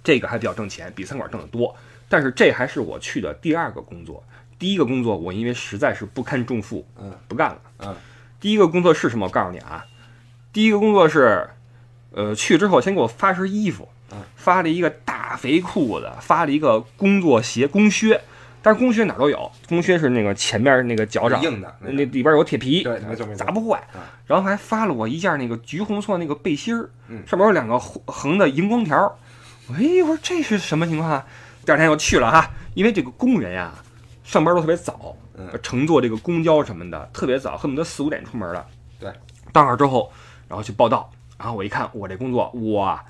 [0.02, 1.74] 这个还比较挣钱，比餐馆挣得多。
[2.08, 4.22] 但是这还是我去的第二个工作，
[4.58, 7.60] 第一个工作我因为实在是不堪重负，嗯，不干了。
[7.78, 7.96] 嗯，
[8.38, 9.26] 第一个工作是什么？
[9.26, 9.84] 我告诉你啊，
[10.52, 11.48] 第一个工作是，
[12.12, 18.20] 呃，去之后先给我发身衣服，嗯，发了一个大肥裤子，发了一个工作鞋工靴，
[18.64, 22.82] 但是工靴哪儿都有，工靴是那个前面那个脚掌硬的，那里边有铁皮，
[23.36, 24.08] 砸不坏啊。
[24.24, 28.96] 然后还发了我一件那个橘红色那个背心儿，嗯上面有两个横横的荧光条。
[29.68, 31.26] 哎，我说这是什么情况啊？
[31.66, 33.70] 第二天又去了哈，因为这个工人呀，
[34.22, 38.66] 上班都特别早，嗯乘坐这个公交什么的特别早，恨不得四五点出门了。
[38.98, 39.12] 对，
[39.52, 40.10] 到那儿之后，
[40.48, 43.04] 然后去报道，然后我一看我这工作，哇，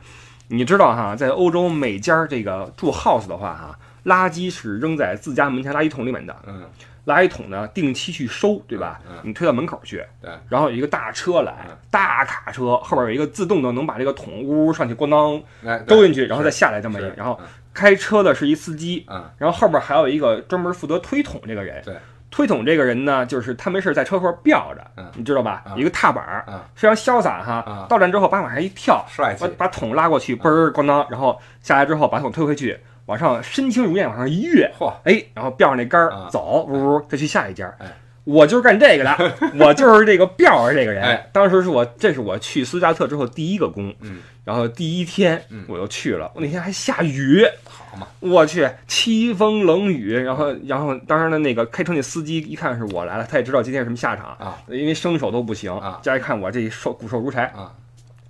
[0.49, 6.65] 你知道哈，在欧洲每家这个住 house 的话哈，垃圾是扔在自家门前垃圾桶里面的，嗯，
[7.07, 9.01] 垃圾桶呢定期去收，对吧？
[9.23, 17.47] 你推到门口去，对，然后有一个大车来嗯，大卡车后边有一个自动的能把这个桶呜呜上去咣当来兜进去，然后再下来这么一个，然后嗯。
[17.75, 19.25] 开车的是一司机，嗯。
[19.37, 21.83] 然后后边还有一个专门负责推桶这个人。
[21.85, 21.97] 对，
[22.31, 25.11] 推桶这个人呢，就是他没事在车后边吊着，嗯。
[25.17, 25.65] 你知道吧？
[25.67, 25.77] 嗯。
[25.77, 27.65] 一个踏板非常潇洒哈。
[27.67, 27.85] 嗯。
[27.89, 36.29] 到站之后，把往上一跳，把，把桶拉过去，嘣儿咣当，然后下来之后把桶推回去，往上身轻如燕往上一跃，嚯，哎，然后吊上那杆儿啊。
[36.31, 37.73] 走，呜呜，再去下一家。
[37.79, 37.87] 哎，
[38.25, 41.03] 我就是干这个的， 我就是这个吊着这个人。
[41.03, 41.29] 哎。
[41.33, 45.65] 当时是我，这是我去斯加特之后第一个工，嗯，然后第一天嗯。
[45.69, 57.73] 我就去了，我那天还下雨，好嘛，我去，凄风冷雨，然后然后当时呢那个开车那司机一看是我来了，他也知道今天是什么下场啊，因为生手都不行啊，加一看我这瘦骨瘦如柴，啊。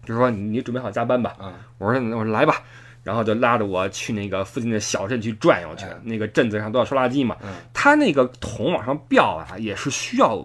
[0.05, 1.53] 就说你你准备好加班吧，啊。
[1.79, 2.57] 我说那我说来吧，
[3.05, 10.45] 然后就拉着我去那个附近的小镇去转悠去哎，那个镇子上都要收垃圾嘛嗯，他那个桶往上吊啊，也是需要。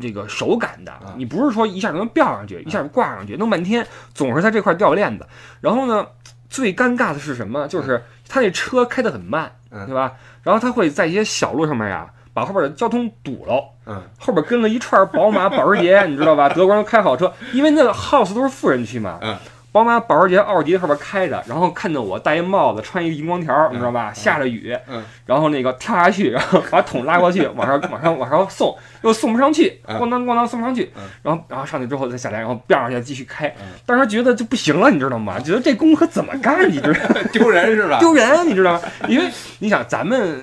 [0.00, 5.24] 这个手感的，啊你不是说一下就能吊上去，一下就挂上去，弄半天，总是在这块掉链子。
[5.60, 6.04] 然后呢，
[6.50, 7.68] 最尴尬的是什么？
[7.68, 10.14] 就是他那车开得很慢，嗯对吧？
[10.42, 13.62] 然后他会在一些小路上面呀，把后边的交通堵了。
[13.86, 16.48] 嗯后边跟了一串宝马、保时捷，你知道吧？
[16.48, 19.20] 德国人开好车，因为那个 house 都是富人区嘛。
[19.22, 19.38] 嗯
[19.74, 24.12] 宝马、保时捷、奥迪后边开着，然后看到我戴一帽子，穿一个荧光条，你知道吧？
[24.12, 33.66] 嗯下着雨，嗯然后那个跳下去，然后把桶拉过去，往上、往上、往上送，又送不上去，嗯咣当咣当送不上去嗯，然后然后上去之后再下来，然后吊上去继续开嗯。
[33.84, 35.40] 当时觉得就不行了，你知道吗？
[35.40, 36.70] 觉得这工可怎么干？
[36.70, 37.16] 你知道吗？
[37.34, 37.98] 丢人是吧？
[37.98, 38.80] 丢人，你知道吗？
[39.08, 39.24] 因为
[39.58, 40.40] 你想，咱们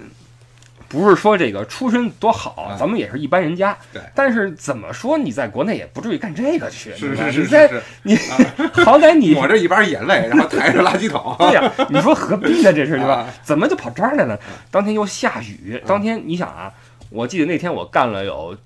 [0.91, 3.77] 不是说这个出身多好啊，咱们也是一般人家。
[3.93, 8.15] 对但是怎么说，你在国内也不至于干这个去，是对吧是是你在是是，你
[8.83, 11.33] 好歹你抹着一把眼泪，然后抬着垃圾桶。
[11.39, 12.73] 对呀、你说何必呢？
[12.73, 13.27] 这是对吧啊？
[13.41, 14.37] 怎么就跑这儿来了？
[14.69, 16.73] 当天又下雨，当天你想啊，
[17.09, 18.57] 我记得那天我干了有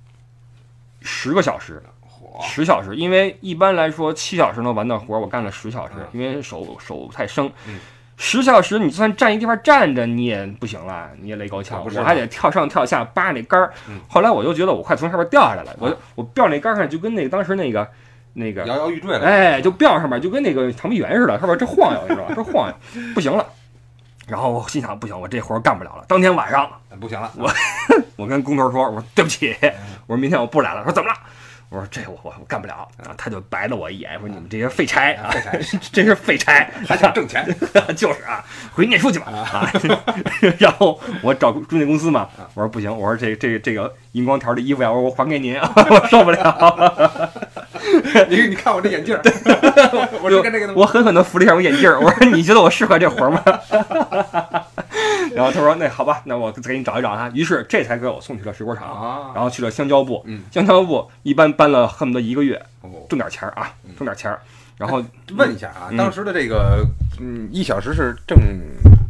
[1.02, 1.82] 十个小时，
[2.42, 7.80] 十小时，因为一般来说七小时能完的活儿，我干了十小时嗯，因为手手太生嗯。
[8.18, 14.00] 十小时，你就算站一地方站着，你也不行了，你也累够呛我还得跳上跳下扒那杆儿嗯。
[14.08, 17.88] 后来我就觉得我快从上面掉下来了，我啊我吊那杆儿上就跟那个当时那个
[18.34, 19.26] 那个摇摇欲坠了。
[19.26, 22.34] 哎，就吊上面，就跟那个长臂猿似的，上面这晃悠，你知道吧？
[22.36, 22.76] 这晃悠，
[23.14, 23.46] 不行了。
[24.28, 26.06] 然后我心想，不行，我这活儿干不了了。
[26.08, 26.68] 当天晚上，
[27.00, 27.52] 不行了，我
[28.16, 29.56] 我跟工头说，我说对不起，
[30.08, 30.84] 我说明天我不来了。
[30.84, 31.16] 说怎么了？
[31.76, 32.88] 我说这我我我干不了。
[33.04, 37.46] 啊他就白了我一眼，说你们这些废柴啊，废柴 真是废柴，还想挣钱。
[37.96, 39.72] 就是啊，回去念书去吧啊。
[40.58, 47.32] 然后我找中介公司嘛，我说不行，我说这这这个荧光条的衣服呀，我说我还给您啊，我受不了。
[48.30, 49.22] 你你看我这眼镜儿，
[50.24, 53.42] 我就跟这个我狠狠地扶了一下我眼镜儿，我说你觉得我适合这活儿吗？
[55.36, 57.30] 然后他说那好吧，那我再给你找一找啊。
[57.34, 60.24] 于是这才给我送去了水果厂，啊然后去了香蕉部。
[60.26, 64.40] 嗯香蕉部一般搬了恨不得一个月，哦挣点钱儿啊，挣点钱儿。
[64.78, 65.04] 然后
[65.38, 66.86] 问一下啊，嗯当时的这个
[67.20, 68.38] 嗯一小时是挣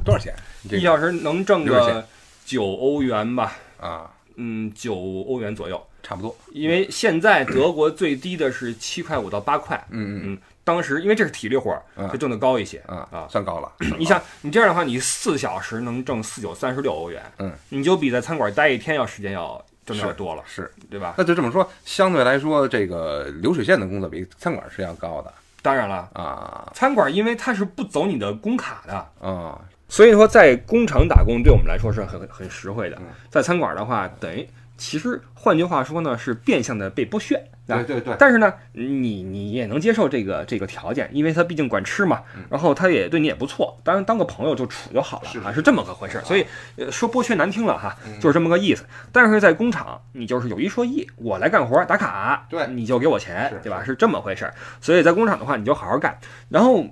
[0.03, 0.33] 多少钱？
[0.69, 2.03] 这个一小时能挣个
[2.45, 5.81] 九欧元吧，啊，嗯，九欧元左右。
[6.03, 6.35] 差不多。
[6.51, 13.27] 因为现在德国最低的是七块五到八块，嗯嗯嗯，当时因为这是体力活儿，嗯就挣得高一些嗯啊。
[13.27, 13.71] 算高了。
[13.97, 21.15] 你像你这样的话，你四小时能挣四九三十六欧元，嗯，你就比在餐馆待一天要时间要挣的多了，是，对吧？
[21.17, 25.33] 那就这么说，相对来说，这个流水线的工作比餐馆是要高的
[25.63, 33.05] 当然了，啊餐馆因为它是不走你的工卡的，啊，所以说在工厂打工对我们来说是很很实惠的嗯。
[33.29, 37.35] 在餐馆的话，等于其实换句话说呢，是变相的被剥削。
[37.67, 46.21] 啊对对对，但是呢，你你也能接受这个这个条件，因为他毕竟管吃嘛，然后他也对你也不错，当然当个朋友就处就好了啊，是这么个回事。
[46.23, 48.85] 所以呃说剥削难听了哈，嗯就是这么个意思。
[49.11, 53.83] 但是在工厂，你就是有一说一，我来干活打卡，对你就给我钱，对吧？
[53.83, 54.53] 是这么回事。
[54.79, 56.15] 所以在工厂的话，你就好好干。
[56.49, 56.85] 然后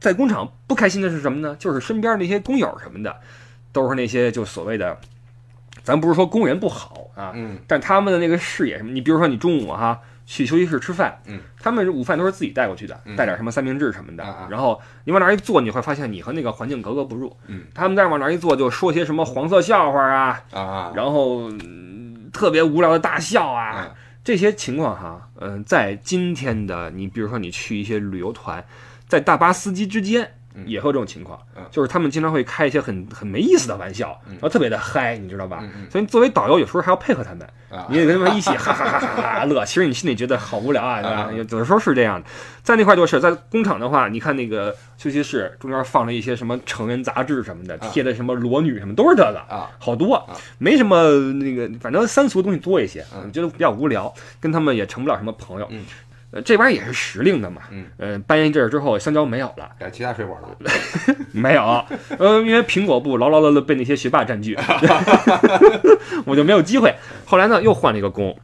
[0.00, 1.54] 在工厂不开心的是什么呢？
[1.58, 3.14] 就是身边那些工友什么的，
[3.70, 4.98] 都是那些就所谓的，
[5.82, 7.58] 咱不是说工人不好啊，嗯。
[7.66, 13.14] 但他们的那个视野什么，你比如说你中午哈去休息室吃饭，嗯，他们午饭都是自己带过去的，嗯。
[13.14, 23.94] 带点什么三明治什么的，然后你往那儿一坐，你会发现你和那个环境格格不入，嗯，他们再往那儿一坐就说些什么黄色笑话啊，啊，然后、嗯特别无聊的大笑啊，嗯。
[24.22, 28.64] 这些情况哈，嗯、在今天的你比如说你去一些旅游团，
[29.10, 30.22] 在大巴司机之间。
[30.52, 35.62] 嗯也会有这种情况嗯，就是他们经常会开一些很很没意思的玩笑，嗯然后特别的嗨，你知道吧？
[35.88, 39.64] 所以作为导游，有时候还要配合他们，啊你得跟他们一起哈哈哈哈哈哈乐。
[39.64, 41.16] 其实你心里觉得好无聊啊，对吧？
[41.22, 42.28] 啊有的时候是这样的。
[42.64, 55.70] 在那块就是在工厂的话，你看那个休息室中间放了一些什么成人杂志什么的，啊贴的什么裸女什么，都是这个，啊好多，没什么那个，反正三俗的东西多一些，嗯我觉得比较无聊，跟他们也成不了什么朋友。
[56.32, 57.62] 嗯呃，这玩意儿也是时令的嘛。
[57.70, 60.70] 嗯，呃，搬一阵儿之后，香蕉没有了，改其他水果了。
[61.32, 61.62] 没有，
[62.18, 64.56] 呃，因为苹果部牢牢的被那些学霸占据，
[66.24, 66.94] 我就没有机会。
[67.24, 68.38] 后来呢，又换了一个工，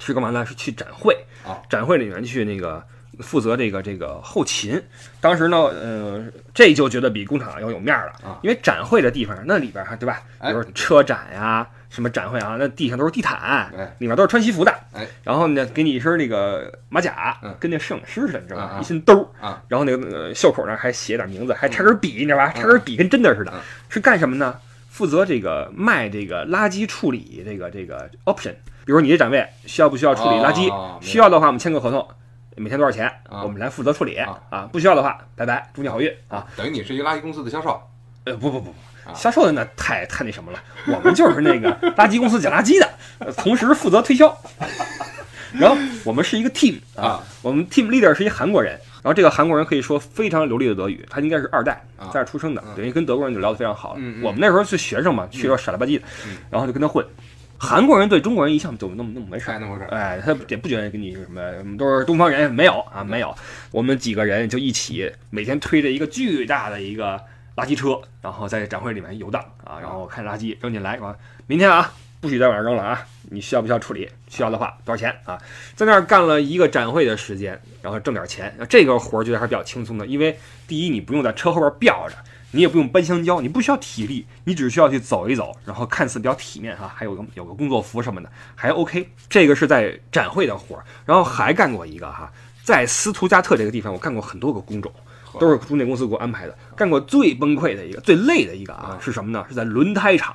[0.00, 0.44] 是干嘛呢？
[0.44, 2.84] 是去展会啊，展会里面去那个
[3.20, 4.80] 负责这个这个后勤。
[5.20, 10.20] 当时呢，呃，这就觉得比工厂要有面儿了啊，因为展会的地方那里边儿哈，对吧？
[10.40, 13.96] 比哎如车展呀、什么展会啊，那地上都是地毯，哎。
[13.98, 17.54] 里面都是穿西服的，哎，然后呢，给你一身那个马甲，嗯。
[17.58, 18.78] 跟那摄影师似的，你知道吧？
[18.80, 19.62] 一身兜儿，啊。
[19.68, 22.52] 然后那个、呃、袖口那儿还写点名字，还插根笔，你知道吧？
[22.52, 23.60] 插根笔跟真的似的，嗯。
[23.88, 24.58] 是干什么呢？
[24.90, 28.52] 负责这个卖这个垃圾处理这个这个 option，
[28.84, 30.68] 比如你这展位需要不需要处理垃圾？
[30.72, 32.06] 哦需要的话，我们签个合同，
[32.56, 33.42] 每天多少钱，啊。
[33.44, 34.16] 我们来负责处理。
[34.16, 34.68] 啊。
[34.72, 36.12] 不需要的话，拜拜，祝你好运。
[36.26, 36.46] 啊！
[36.56, 37.80] 等于你是一个垃圾公司的销售。
[38.24, 38.74] 呃，不不不，
[39.14, 40.58] 销售的那太太那什么了，
[40.94, 42.88] 我们就是那个 垃圾公司捡垃圾的，
[43.18, 44.36] 呃同时负责推销。
[45.58, 54.00] 然后我们是一个 team 啊，我们 team leader 是一韩国人，然后这个韩国人可以说非常流利的德语，他应该是二代啊在这出生的嗯，等于跟德国人就聊得非常好了。
[54.22, 57.02] 我们那时候是学生嘛，去了傻了吧唧的嗯，然后就跟他混。
[57.60, 59.88] 韩国人对中国人一向就那么那么没事儿哎，，那么回事儿。
[59.96, 63.34] 哎，他也不觉得跟你什么，我们都是东方人，没有啊，没有。
[63.70, 67.18] 我们几个人就一起每天推着一个巨大的一个
[67.58, 71.16] 垃圾车，然后在展会里面游荡啊，然后看垃圾扔进来，啊
[71.48, 73.04] 明天啊，不许再往那儿扔了啊！
[73.30, 74.08] 你需要不需要处理？
[74.28, 75.36] 需要的话多少钱啊？
[75.74, 78.56] 在那儿干了一个展会的时间，然后挣点钱。
[78.68, 80.38] 这个活儿觉得还是比较轻松的，因为
[80.68, 82.14] 第一你不用在车后边吊着，
[82.52, 89.08] 你也不用搬香蕉，你不需要体力，你只需要去走一走，然后看似比较体面哈，还有个有个工作服什么的，还 OK。
[89.28, 92.30] 这个是在展会的活儿，然后还干过一个哈，
[92.62, 94.92] 在斯图加特这个地方，我干过很多个工种。
[95.38, 96.56] 都是中介公司给我安排的。
[96.76, 99.44] 干过最崩溃的一个、最累的一个啊，是什么呢？
[99.48, 100.34] 是在轮胎厂。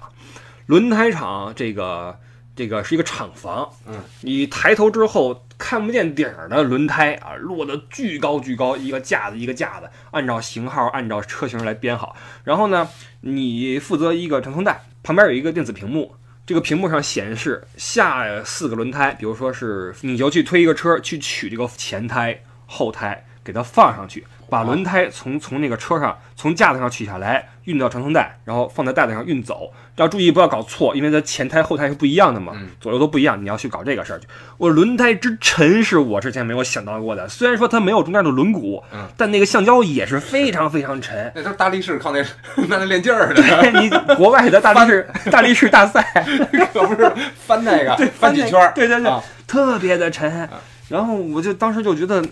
[0.66, 2.18] 轮胎厂这个
[2.56, 12.16] 这个是一个厂房，嗯，你抬头之后看不见顶儿的轮胎啊，摞得巨高巨高，一个架子一个架子，按照型号、按照车型来编好。
[12.44, 12.88] 然后呢，
[13.22, 24.26] 你负责一个传送带，旁边有一个电子屏幕，这个屏幕上显示下四个轮胎，比如说是你就去推一个车去取这个前胎、后胎，给它放上去。
[24.54, 29.74] 把轮胎从从那个车上从架子上取下来，运到传送带，然后放在袋子上运走。
[29.96, 33.42] 要注意不要搞错，因为它前胎后胎是不一样的嘛，左右都不一样。
[33.42, 34.28] 你要去搞这个事儿去。
[34.58, 37.28] 我轮胎之沉是我之前没有想到过的。
[37.28, 41.32] 虽然说它没有中间的轮毂，嗯，但那个橡胶也是非常非常沉。
[41.36, 42.24] 那都是大力士靠那
[42.56, 43.42] 那那练劲儿的。
[43.80, 46.04] 你国外的大力士大力士大赛
[46.74, 50.48] 可不是翻那个翻几圈儿，对对对，啊特别的沉。
[50.90, 52.24] 然后我就当时就觉得。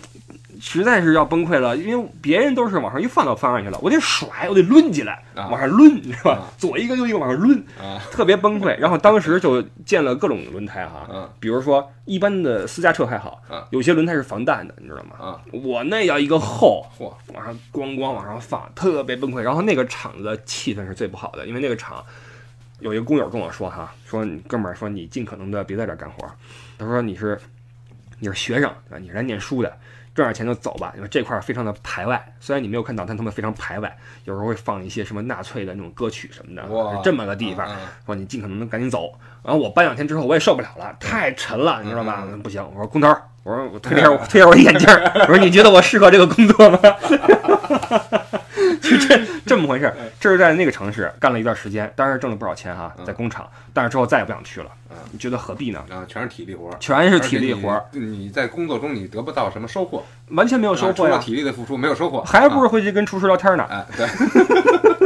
[0.64, 6.46] 实在是要崩溃了，因为别人都是往上一放到放上去了，我得甩，我得抡起来，啊往上抡，你知道吧啊？
[6.56, 8.78] 左一个右一个往上抡，啊特别崩溃。
[8.78, 15.16] 然后当时就见了各种轮胎哈，嗯比如说一般的私家车还好啊，有些轮胎是防弹的，你知道吗？
[15.18, 19.40] 啊，我那要一个厚，嚯，往上咣咣往上放，特别崩溃。
[19.40, 22.04] 然后那个厂子气氛是最不好的，因为那个厂
[22.78, 26.30] 有一个工友跟我说哈，说你哥们儿说你尽可能的别在这儿干活，
[26.78, 27.36] 他说你是
[28.22, 28.98] 你是学生对吧？
[29.00, 29.78] 你是来念书的。
[30.14, 32.22] 赚点钱就走吧，因为这块儿非常的排外。
[32.38, 37.66] 虽然你没有看到，但他们非常排外，有时候会放一些什么纳粹的那种歌曲什么的，是这么个地方。
[37.66, 39.12] 嗯说你尽可能的赶紧走。
[39.42, 42.24] 然后我搬两天之后，我也受不了了，太沉了，你知道吧？
[42.44, 46.78] 不行，我说工头儿，我说我推一下我推一下我眼镜儿， 我说你觉得我适合这个工作吗？
[48.80, 49.96] 就这这么回事儿。
[50.20, 54.66] 这是在那个城市干了一段时间，当时挣了不少钱哈，在工厂，但是之后再也不想去了。
[55.10, 55.82] 你觉得何必呢？
[55.90, 58.00] 啊，全是体力活儿，全是体力活儿，你。
[58.00, 63.66] 你在工作中你得不到什么收获，完全没有收获呀，啊除了体力的付出没有收获，还不啊如回去跟厨师聊天呢。
[63.70, 64.06] 哎对，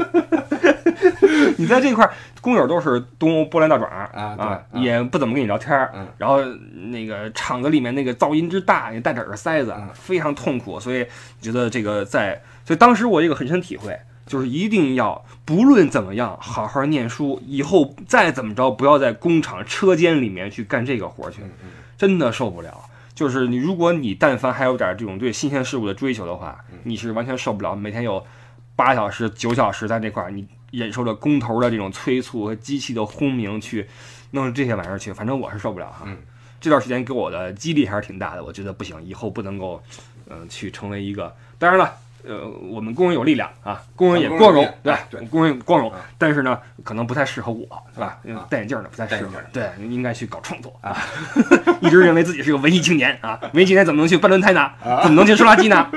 [1.60, 5.90] 你在这块儿，工友都是东欧波兰大爪啊啊也不怎么跟你聊天儿。
[5.94, 6.42] 嗯然后
[6.90, 10.78] 那个厂子里面那个噪音之大，你戴着耳塞子嗯，非常痛苦。
[10.78, 11.06] 所以
[11.40, 21.42] 觉得这个在，所以当时我有一个很深体会，就是一定要不论怎么样好好念书，以后再怎么着不要在工厂车间里面去干这个活儿去，
[21.96, 22.72] 真的受不了。
[23.14, 27.74] 就是你，如果你但凡还有点这种对新鲜事物的追求的话，嗯你是完全受不了。
[27.74, 28.22] 每天有
[28.76, 33.88] 八小时、九小时在这块儿，你忍受着工头的这种催促和机器的轰鸣去
[34.30, 36.04] 弄这些玩意儿去，反正我是受不了哈。
[36.06, 36.16] 嗯
[36.58, 39.80] 这段时间给我的激励还是挺大的，我觉得不行，以后不能够，
[40.28, 41.34] 嗯、去成为一个。
[41.58, 41.92] 当然了。
[42.28, 44.98] 呃，我们工人有力量啊，工人也光荣对吧
[45.30, 48.18] 工人光荣啊，但是呢，可能不太适合我，是吧？
[48.34, 50.96] 啊戴眼镜的不太适合对，应该去搞创作啊。
[51.80, 54.72] 一直认为自己是个文艺青年啊，文艺青年怎么能去搬轮胎呢？
[55.04, 55.88] 怎么能去收垃圾呢？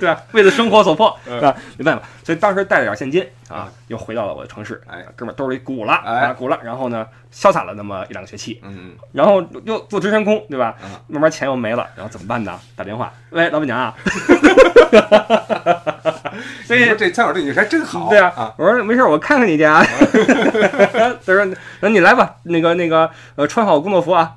[0.00, 0.20] 对吧？
[0.32, 1.56] 为了生活所迫，嗯对吧？
[1.76, 10.90] 没办法，所以当时带了点现金啊，又回到了我的城市，哎，哥们儿兜里鼓了鼓了，然后呢，潇洒了那么一两个学期，嗯然后又做直升空，对吧嗯？
[11.08, 12.58] 慢慢钱又没了，然后怎么办呢？
[12.74, 13.94] 打电话，喂，老板娘啊，
[16.64, 19.84] 所以这餐馆对你还真好，对啊，啊，我说没事，我看看你去啊。
[21.24, 21.46] 他说
[21.80, 24.34] ：“那你来吧，那个那个呃，穿好工作服啊。”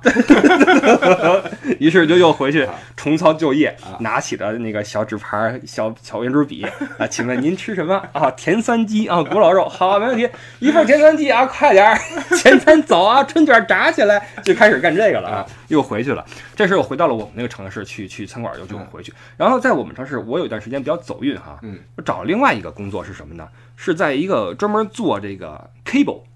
[1.78, 6.66] 于是就又回去重操旧业，啊拿起了那个小纸牌儿、小小圆珠笔
[6.98, 8.30] 啊，请问您吃什么啊？
[8.32, 11.98] 甜酸鸡啊，古老肉，好，没问题，一份甜酸鸡啊，快点儿，
[12.36, 16.24] 前餐走啊，春卷炸起来，就开始干这个了啊，又回去了。
[16.54, 19.12] 这时候回到了我们那个城市去去餐馆，又就回去。
[19.36, 23.48] 然后在我们城市，我有一段时间比较走运哈，嗯，我找了另外一个工作是什么呢？
[23.76, 26.33] 是在一个专门做这个 cable 啊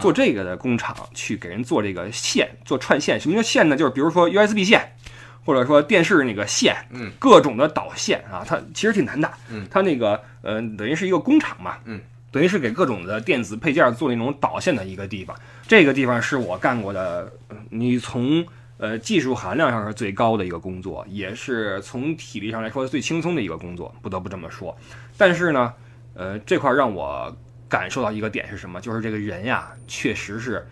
[0.00, 3.20] 做这个的工厂去给人做这个线，做串线。
[3.20, 3.76] 什么叫线呢？
[3.76, 4.96] 就是比如说 USB 线，
[5.44, 9.30] 或者说电视那个线，嗯，各种的导线啊，它其实挺难的。
[9.50, 15.36] 嗯它那个呃，等于是一个工厂嘛，嗯，等于是给各种的电子配件做那种导线的一个地方。
[15.66, 18.44] 这个地方是我干过的，呃你从
[18.78, 24.76] 呃技术含量上是最高的一个工作，也是从体力上来说最轻松的一个工作，不得不这么说。
[25.16, 25.72] 但是呢，
[26.14, 27.34] 呃，这块儿让我
[27.74, 28.80] 感受到一个点是什么？
[28.80, 30.64] 就是这个人呀，确实是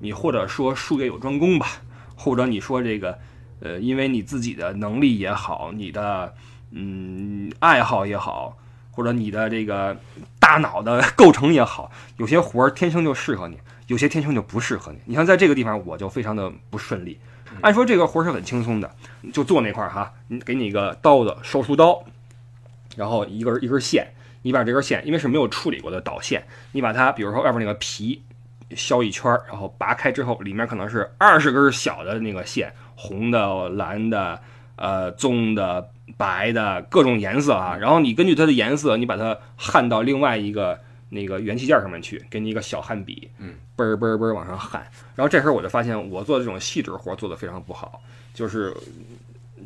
[0.00, 1.66] 你或者说术业有专攻吧，
[2.14, 3.18] 或者你说这个，
[3.60, 6.34] 呃，因为你自己的能力也好，你的
[6.72, 8.58] 嗯爱好也好，
[8.90, 9.98] 或者你的这个
[10.38, 14.98] 大脑的构成也好，有些活儿天生就适合你，有些天生就不适合你。
[15.06, 17.18] 你像在这个地方，我就非常的不顺利。
[17.62, 18.94] 按说这个活儿是很轻松的，
[19.32, 22.04] 就做那块儿哈，你给你一个刀子，手术刀，
[22.96, 24.06] 然后一根一根线，
[24.42, 28.22] 你把这根线，因为是没有处理过的导线，你把它，比如说外边那个皮
[28.76, 34.40] 削一圈儿，然后拔开之后，里面可能是二十根小的那个线，红的、蓝的、
[34.76, 40.80] 呃棕的、白的各种颜色啊，然后你根据它的颜色，你把它焊到另外一个
[41.10, 44.80] 那个元器件上面去，给你一个小焊笔，嗯，嘣儿嘣儿嘣儿往上焊。
[45.16, 48.00] 然后这时候我就发现，我做这种细致活做的非常不好，
[48.32, 48.74] 就是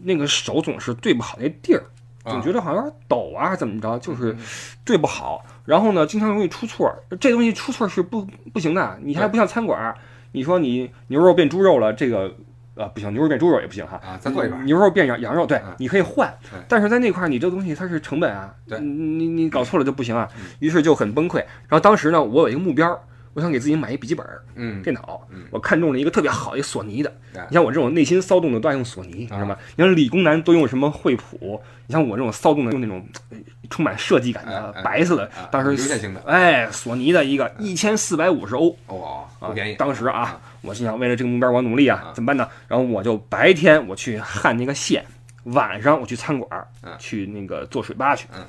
[0.03, 1.85] 那个手总是对不好那地儿，
[2.25, 4.37] 总觉得好像有点抖啊，怎么着，就是
[4.85, 5.45] 对不好。
[5.65, 8.99] 然后呢，经常容易出错儿，这东西出错儿是不不行的。
[9.03, 9.97] 你还不像餐馆儿，
[10.33, 12.35] 你说你牛肉变猪肉了，这个
[12.75, 14.01] 呃不行，牛肉变猪肉也不行哈。
[14.05, 14.65] 啊，再做一盘。
[14.67, 16.33] 牛肉变羊羊肉，对嗯，你可以换，
[16.69, 21.37] 但是在那块儿你这东西它是成本啊，对你你你搞错了就不行啊，于是就很崩溃。
[21.37, 22.99] 然后当时呢，我有一个目标，
[23.35, 27.13] 我想给自己买一笔记本儿嗯，电脑嗯，我看中了一个特别好一索尼的。
[27.33, 29.57] 你像我这种内心骚动的都爱用索尼，你知道吗？
[29.77, 33.37] 你像理工男都用什么惠普，你像我这种骚动的用那种呃
[33.69, 38.77] 充满设计感的白色的啊，当时流线型的哎，索尼的一个一千四百五十欧。
[38.87, 39.75] 哦，啊不便宜。
[39.75, 42.49] 当时啊，我心想为了这个目标我努力啊啊，怎么办呢？
[42.69, 45.05] 然后我就白天我去焊那个线，
[45.45, 46.67] 晚上我去餐馆
[47.01, 48.47] 去那个做水吧去嗯，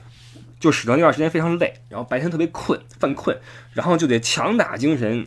[0.60, 3.38] 就使得那段时间非常累，然后白天特别困，犯困，
[3.74, 5.26] 然后就得强打精神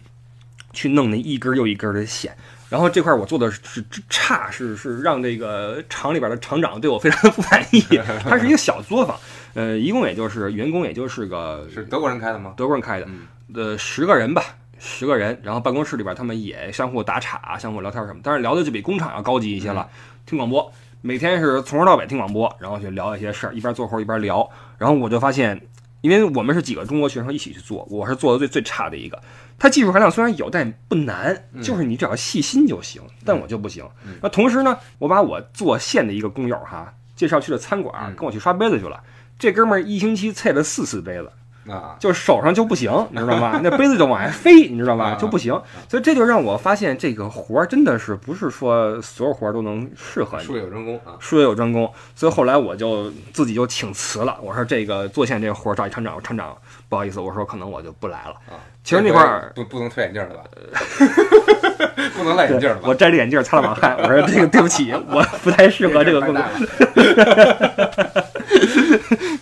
[0.72, 2.37] 去弄那一根又一根的线。
[2.68, 7.81] 然后这块儿我做的是是差，是是让这个厂里边的厂长对我非常的不满意。
[8.22, 9.18] 它是一个小作坊，
[9.55, 12.53] 呃，一共也就是员工也就是个是德国人开的吗？
[12.59, 14.43] 德国人开的，嗯呃，十个人吧，
[14.79, 19.89] 十个人，然后办公室里边他们也相互打岔、相互聊天什么，但是聊的就比工厂要高级一些了。
[20.26, 20.70] 听广播，
[21.01, 24.47] 每天是从头到尾听广播，然后去聊一些事儿，一边做活一边聊。
[24.79, 25.61] 然后我就发现，
[26.01, 29.20] 因为我们是几个中国学生一起去做，我是做的最最差的一个。
[29.59, 33.03] 它技术含量虽然有，但不难，就是你只要细心就行。
[33.24, 33.85] 但我就不行。
[34.22, 39.03] 那同时呢，我把我做线的一个工友哈介绍去了餐馆，嗯跟我去刷杯子去了。
[39.37, 41.33] 这哥们儿一星期菜了四次杯子。
[41.69, 43.61] 啊，就手上就不行， 你知道吗？
[43.62, 45.11] 那杯子就往外飞，你知道吧？
[45.11, 45.53] 啊就不行。
[45.89, 51.14] 所以这就让我发现，这个活儿真的是不是说所有活儿都能适合你术你，业有专攻啊。
[51.19, 51.91] 术业有专攻。
[52.14, 56.57] 所以后来我就自己就请辞了，我说这个做线这个活儿找一厂长，厂长
[56.89, 58.35] 不好意思，我说可能我就不来了。
[58.49, 60.45] 啊，其实那块儿不不能推眼镜了吧？
[62.16, 62.83] 不能赖眼镜了吧？
[62.89, 66.43] 我摘着眼镜擦了把汗，我说这个对不起，我不太适合这个工作。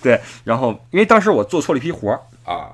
[0.06, 2.70] 对，然后因为当时我做错了一批活儿，啊，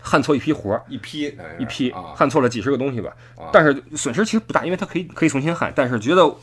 [0.00, 5.72] 焊错一批活儿，一批一批啊，焊错了几十个东西吧啊，但是损失其实不大，因为它可以可以重新焊。
[5.76, 6.34] 但是觉得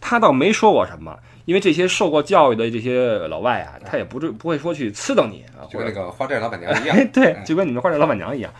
[0.00, 7.04] 他倒没说我什么，因为这些受过教育的这些老外啊，他也不是不会说去呲瞪你啊，就跟那个花店老板娘一样 哎。
[7.06, 8.52] 对，嗯就跟你们花店老板娘一样。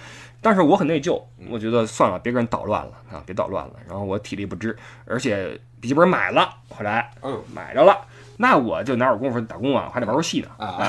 [0.43, 3.75] 但是我很内疚，我觉得算了，别跟人捣乱了啊，别捣乱了。
[3.87, 7.95] 然后我体力不支，而且笔记本买了后来嗯买着了，
[8.41, 10.49] 那我就哪有功夫打工啊，还得玩游戏呢。
[10.57, 10.89] 啊，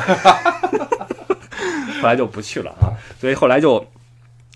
[2.02, 3.86] 后来就不去了啊，所以后来就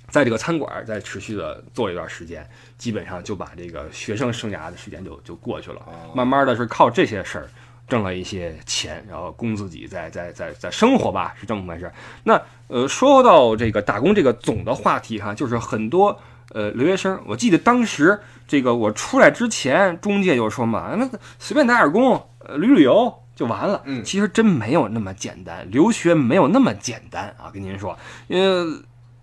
[0.07, 7.49] 在这个餐馆儿再持续的做一段时间，基本上就把这个学生生涯的时间就就过去了，哦慢慢的是靠这些事儿
[7.85, 11.91] 挣了一些钱，然后供自己在在在在生活吧，是这么回事。
[12.23, 16.17] 那呃，说到这个打工这个总的话题哈，就是很多。
[16.53, 18.17] 呃，留学生，我记得当时
[18.47, 23.81] 这个我出来之前，中介就说嘛，那随便打点工，呃，旅旅游就完了。
[23.85, 27.51] 嗯其实真没有那么简单，留学没有那么简单啊！
[27.53, 28.65] 跟您说，呃，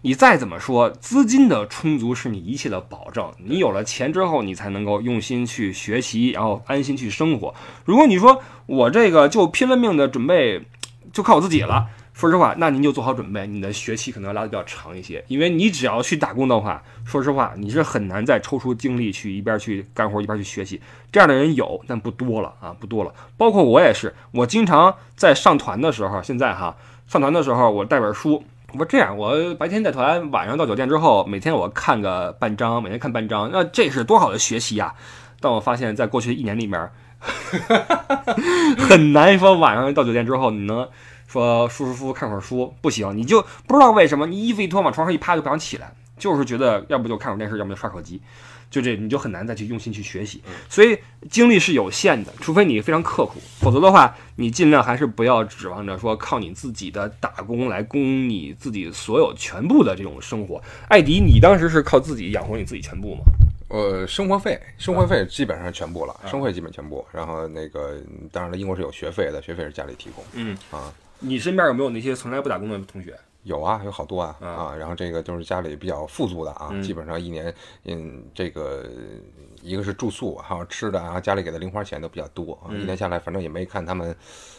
[0.02, 3.32] 你再怎么说，资金的充足是你一切的保证。
[3.38, 7.54] 你有了钱之后，你才能够用心去学习，然后安心去生活。
[7.84, 10.66] 如果你说我这个就拼了命的准备，
[11.12, 11.88] 就靠我自己了。
[12.12, 20.80] 说实话，那您就做好准备，你的学期可能要拉的比较长一些，因为你只要去打工的话，说实话，你是很难再抽出精力去一边去干活一边去学习。
[21.10, 23.12] 这样的人有，但不多了啊，不多了。
[23.36, 28.42] 包括我也是，我经常在上团的时候，现在哈上团的时候，我带本书。
[28.72, 34.94] 我说这样，我白天带团，晚上到酒店之后，每天我看个半章，每天看半章，那这是多好的学习呀！
[35.40, 36.90] 但我发现，在过去一年里面，
[38.78, 40.88] 很难说晚上到酒店之后你能
[41.32, 48.20] 说舒舒服服看会儿书，不行，你就不知道为什么，你衣服一脱往床上一趴就不想起来，就是觉得要不就看会儿电视，要么就刷手机，
[48.70, 50.42] 就这你就很难再去用心去学习。
[50.68, 50.98] 所以
[51.30, 60.62] 精力是有限的，除非你非常刻苦，否则的话，你尽量还是不要指望着说靠你自己的打工来供你自己所有全部的这种生活。
[60.88, 63.22] 艾迪，你当时是靠自己养活你自己全部吗？
[63.68, 67.02] 呃，生活费，生活费基本上全部了，生活费基本全部。
[67.10, 67.96] 然后那个，
[68.30, 70.22] 当然了，英国是有学费的，学费是家里提供。
[70.34, 70.92] 嗯啊，
[71.22, 73.18] 你身边有没有那些从来不打工的同学？
[73.44, 74.46] 有啊，有好多啊啊。
[74.48, 76.82] 啊，然后这个就是家里比较富足的啊，嗯。
[76.82, 77.52] 基本上一年，
[77.84, 78.84] 嗯，这个
[79.62, 82.80] 一个是住宿，还有吃的啊，家里给的零花钱都比较多啊，嗯。
[82.80, 84.14] 一年下来，反正也没看他们，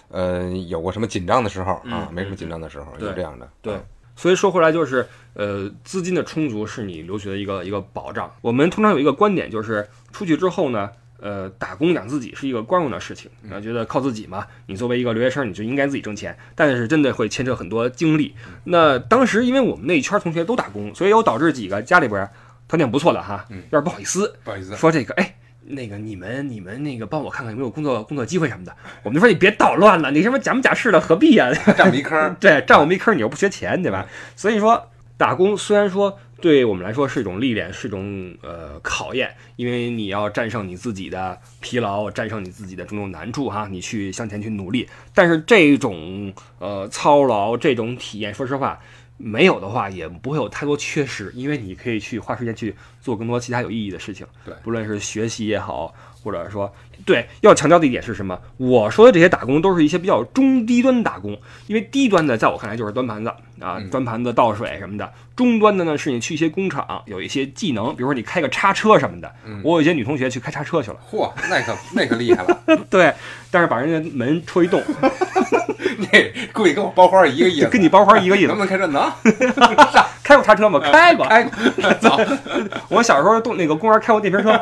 [0.09, 3.81] 呃，有过什么紧张的时候啊嗯，没什么紧张的时候，对有这样的，对啊，
[4.15, 8.29] 所以说回来就是，呃，资金的充足是你留学的一个一个保障。
[8.41, 10.91] 我们通常有一个观点，就是出去之后呢，
[11.23, 16.37] 呃，打工养自己是一个光荣的事情，啊，觉得靠自己嘛，你作为一个留学生，你就应该自己挣钱。
[16.53, 18.35] 但是真的会牵扯很多精力。
[18.65, 22.29] 那当时因为我们那一圈同学都打工，所以有导致几个家里边
[22.67, 25.33] 条件不错的哈，嗯有点不好意思，不好意思，说这个，哎，
[25.65, 28.75] 那个你们你们那个帮我看看有没有工作工作机会什么的。
[29.03, 34.05] 我们就说你别捣乱了，你什么假模假式的，何必呀、 占我一坑， 对，占我们一坑，你又不缺钱，对吧？
[34.35, 44.89] 所以说，打工虽然说对我们来说是一种历练，是一种呃考验，因为你要战胜你自己的疲劳，战胜你自己的种种难处哈，你去向前去努力。
[45.15, 48.77] 但是这种呃操劳，这种体验，说实话。
[49.15, 54.27] 没有的话，也不会有太多缺失，因为你可以去花时间去做更多其他有意义的事情。
[54.43, 56.73] 对不论是学习也好，或者说，
[57.05, 58.39] 对，要强调的一点是什么？
[58.57, 61.37] 我说的这些打工都是一些比较中低端打工，
[61.67, 63.29] 因为低端的在我看来就是端盘子
[63.59, 65.11] 啊，嗯端盘子倒水什么的。
[65.35, 69.31] 中端的呢，是你去一些工厂有一些技能，比如说你开个叉车什么的。
[69.45, 73.13] 嗯我有一些女同学去开叉车去了，嚯，那可那可厉害了， 对，
[73.51, 74.81] 但是把人家门戳一洞，
[75.97, 78.63] 那估计跟我包花儿一个意思，跟你包花一个意思能不。
[78.63, 79.11] 能开车能？
[80.23, 80.79] 开过叉车吗？
[80.79, 81.25] 开过。
[81.25, 81.43] 开，
[81.99, 82.17] 走，
[82.89, 84.57] 我小时候动那个公园开过电瓶车，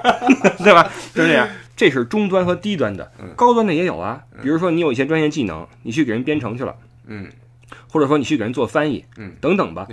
[0.64, 0.90] 对吧？
[1.14, 1.48] 就是这样。
[1.82, 4.22] 这是中端和低端的嗯，高端的也有啊。
[4.40, 6.76] 比如说你有一些专业技能，你去给人编程去了，
[7.08, 7.28] 嗯，
[7.90, 9.88] 或者说你去给人做翻译，嗯，等等吧。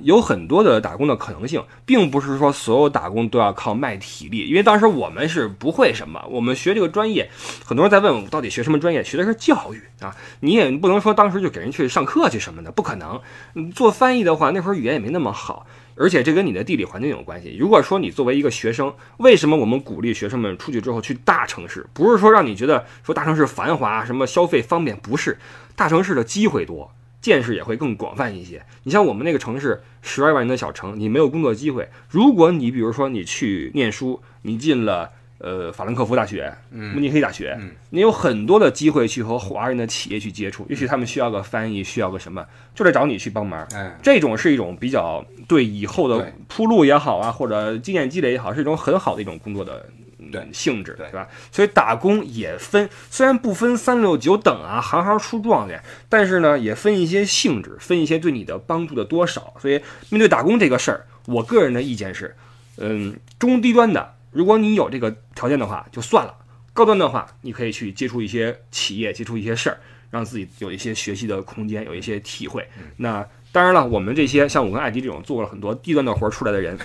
[0.00, 7.30] 有很多的打工的可能性，并不是说所有打工都要靠卖体力，因为当时我们是不会什么，我们学这个专业，
[7.64, 13.20] 很多人在问我到底学什么专业，学的是教育啊，你也不能说当时就给人去上课去什么的，不可能。
[13.54, 15.64] 嗯做翻译的话，那会儿语言也没那么好，
[15.98, 17.56] 而且这跟你的地理环境有关系。
[17.58, 21.86] 如果说你作为一个学生，为什么我们鼓励学生们出去之后去大城市？
[21.92, 25.36] 不是说让你觉得说大城市繁华，什么消费方便，不是，
[25.74, 26.92] 大城市的机会多。
[27.20, 28.64] 见识也会更广泛一些。
[28.84, 31.88] 你像我们那个城市，十二万人的小城，你没有工作机会。
[32.08, 40.66] 如果你比如说你去念书，你进了呃法兰克福大学、慕嗯尼黑大学，嗯你有很多的机会去和华人的企业去接触。
[40.68, 43.66] 也许他们需要个翻译，需要个什么，就来找你去帮忙。
[43.74, 49.86] 哎，这种是一种比较对以后的铺路也好啊，或者经验积累也好，是一种很好的一种工作的
[50.18, 51.28] 嗯对性质，对对吧？
[51.52, 59.54] 所以打工也分，虽然不分三六九等啊，行行出状元，但是呢，也分一些性质，分一些对你的帮助的多少。
[59.60, 59.80] 所以
[60.10, 62.34] 面对打工这个事儿，我个人的意见是，
[62.78, 66.32] 嗯，中低端的，如果你有这个条件的话，就算了；
[66.72, 69.78] 高端的话，你可以去接触一些企业，接触一些事儿，
[70.10, 72.66] 让自己有一些学习的空间，有一些体会。
[72.96, 76.78] 那当然了，我们这些像我跟艾迪这种做了很多低端的活儿出来的人，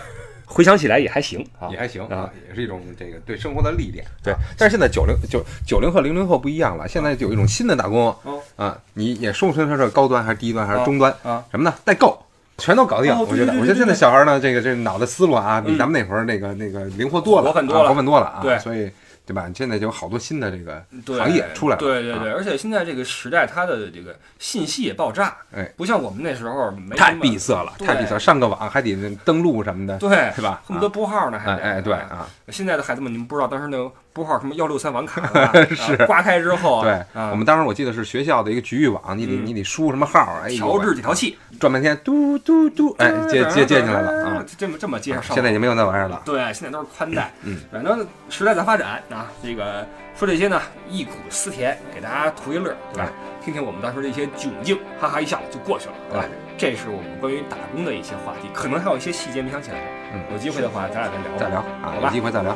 [0.45, 4.05] 回想起来也还行啊，也还行啊，也是一种这个对生活的历练。
[4.23, 11.75] 对啊，但是现在九零九九零后、零零后不一样了，现在有一种新的打工哦啊，你也说不清它是高端还是低端还是中端啊，什么呢？
[11.83, 12.17] 代购。
[12.57, 18.39] 全都搞定，我觉得，我觉得现在小孩呢，这个这脑袋思路啊，比嗯咱们那会儿那个那个灵活多了，啊活很多了活很多了啊。
[18.41, 18.91] 对所以
[19.25, 19.49] 对吧？
[19.55, 20.83] 现在就有好多新的这个
[21.17, 21.77] 行业出来了。
[21.77, 30.61] 啊对对对，而且现在这个时代，它的这个信息也爆炸，哎，不像我们那时候没太闭塞了，太闭塞，上个网还得登录什么的，对，是吧？
[30.65, 31.93] 恨不得拨号呢，还得哎哎，对。
[31.93, 35.51] 啊，现在的孩子们，你们不知道当时那个拨号什么幺六三网卡 是吧？
[35.75, 45.23] 是啊刮开之后啊，对，啊我们当时我记得是学校的一个局域网，你得嗯你得输什么号，哎，调制几条气，转半天，嘟嘟嘟，哎，接接接进来了啊！，这么这么接上。
[45.33, 46.21] 现在已经没有那玩意儿了。
[46.23, 47.31] 对，现在都是宽带。
[47.43, 49.85] 嗯， 反正时代在发展啊，这个
[50.15, 53.09] 说这些呢，忆苦思甜，给大家图一乐，对吧？
[53.43, 56.25] 听听我们当时的一些窘境，哈哈一笑就过去了，对吧？
[56.55, 59.77] 这是我们关于打工的一些话题，可能还有一些细节没想起来。
[60.13, 61.37] 嗯有机会的话，咱俩再聊。
[61.39, 62.55] 再聊啊，有机会再聊。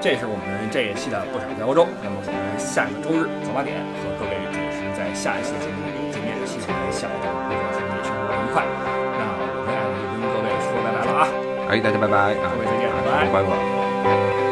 [0.00, 1.86] 这是我们这一期的不傻在欧洲。
[2.02, 6.36] 那么我们下个周日早八点和各位主持在下一期节目里见面。
[6.46, 8.62] 希望下一周或者是你生活愉快。
[9.18, 11.22] 那我们俩就跟各位说拜拜了啊！
[11.68, 12.54] 哎，大家拜拜啊！
[12.54, 14.45] 各位再见拜拜拜拜。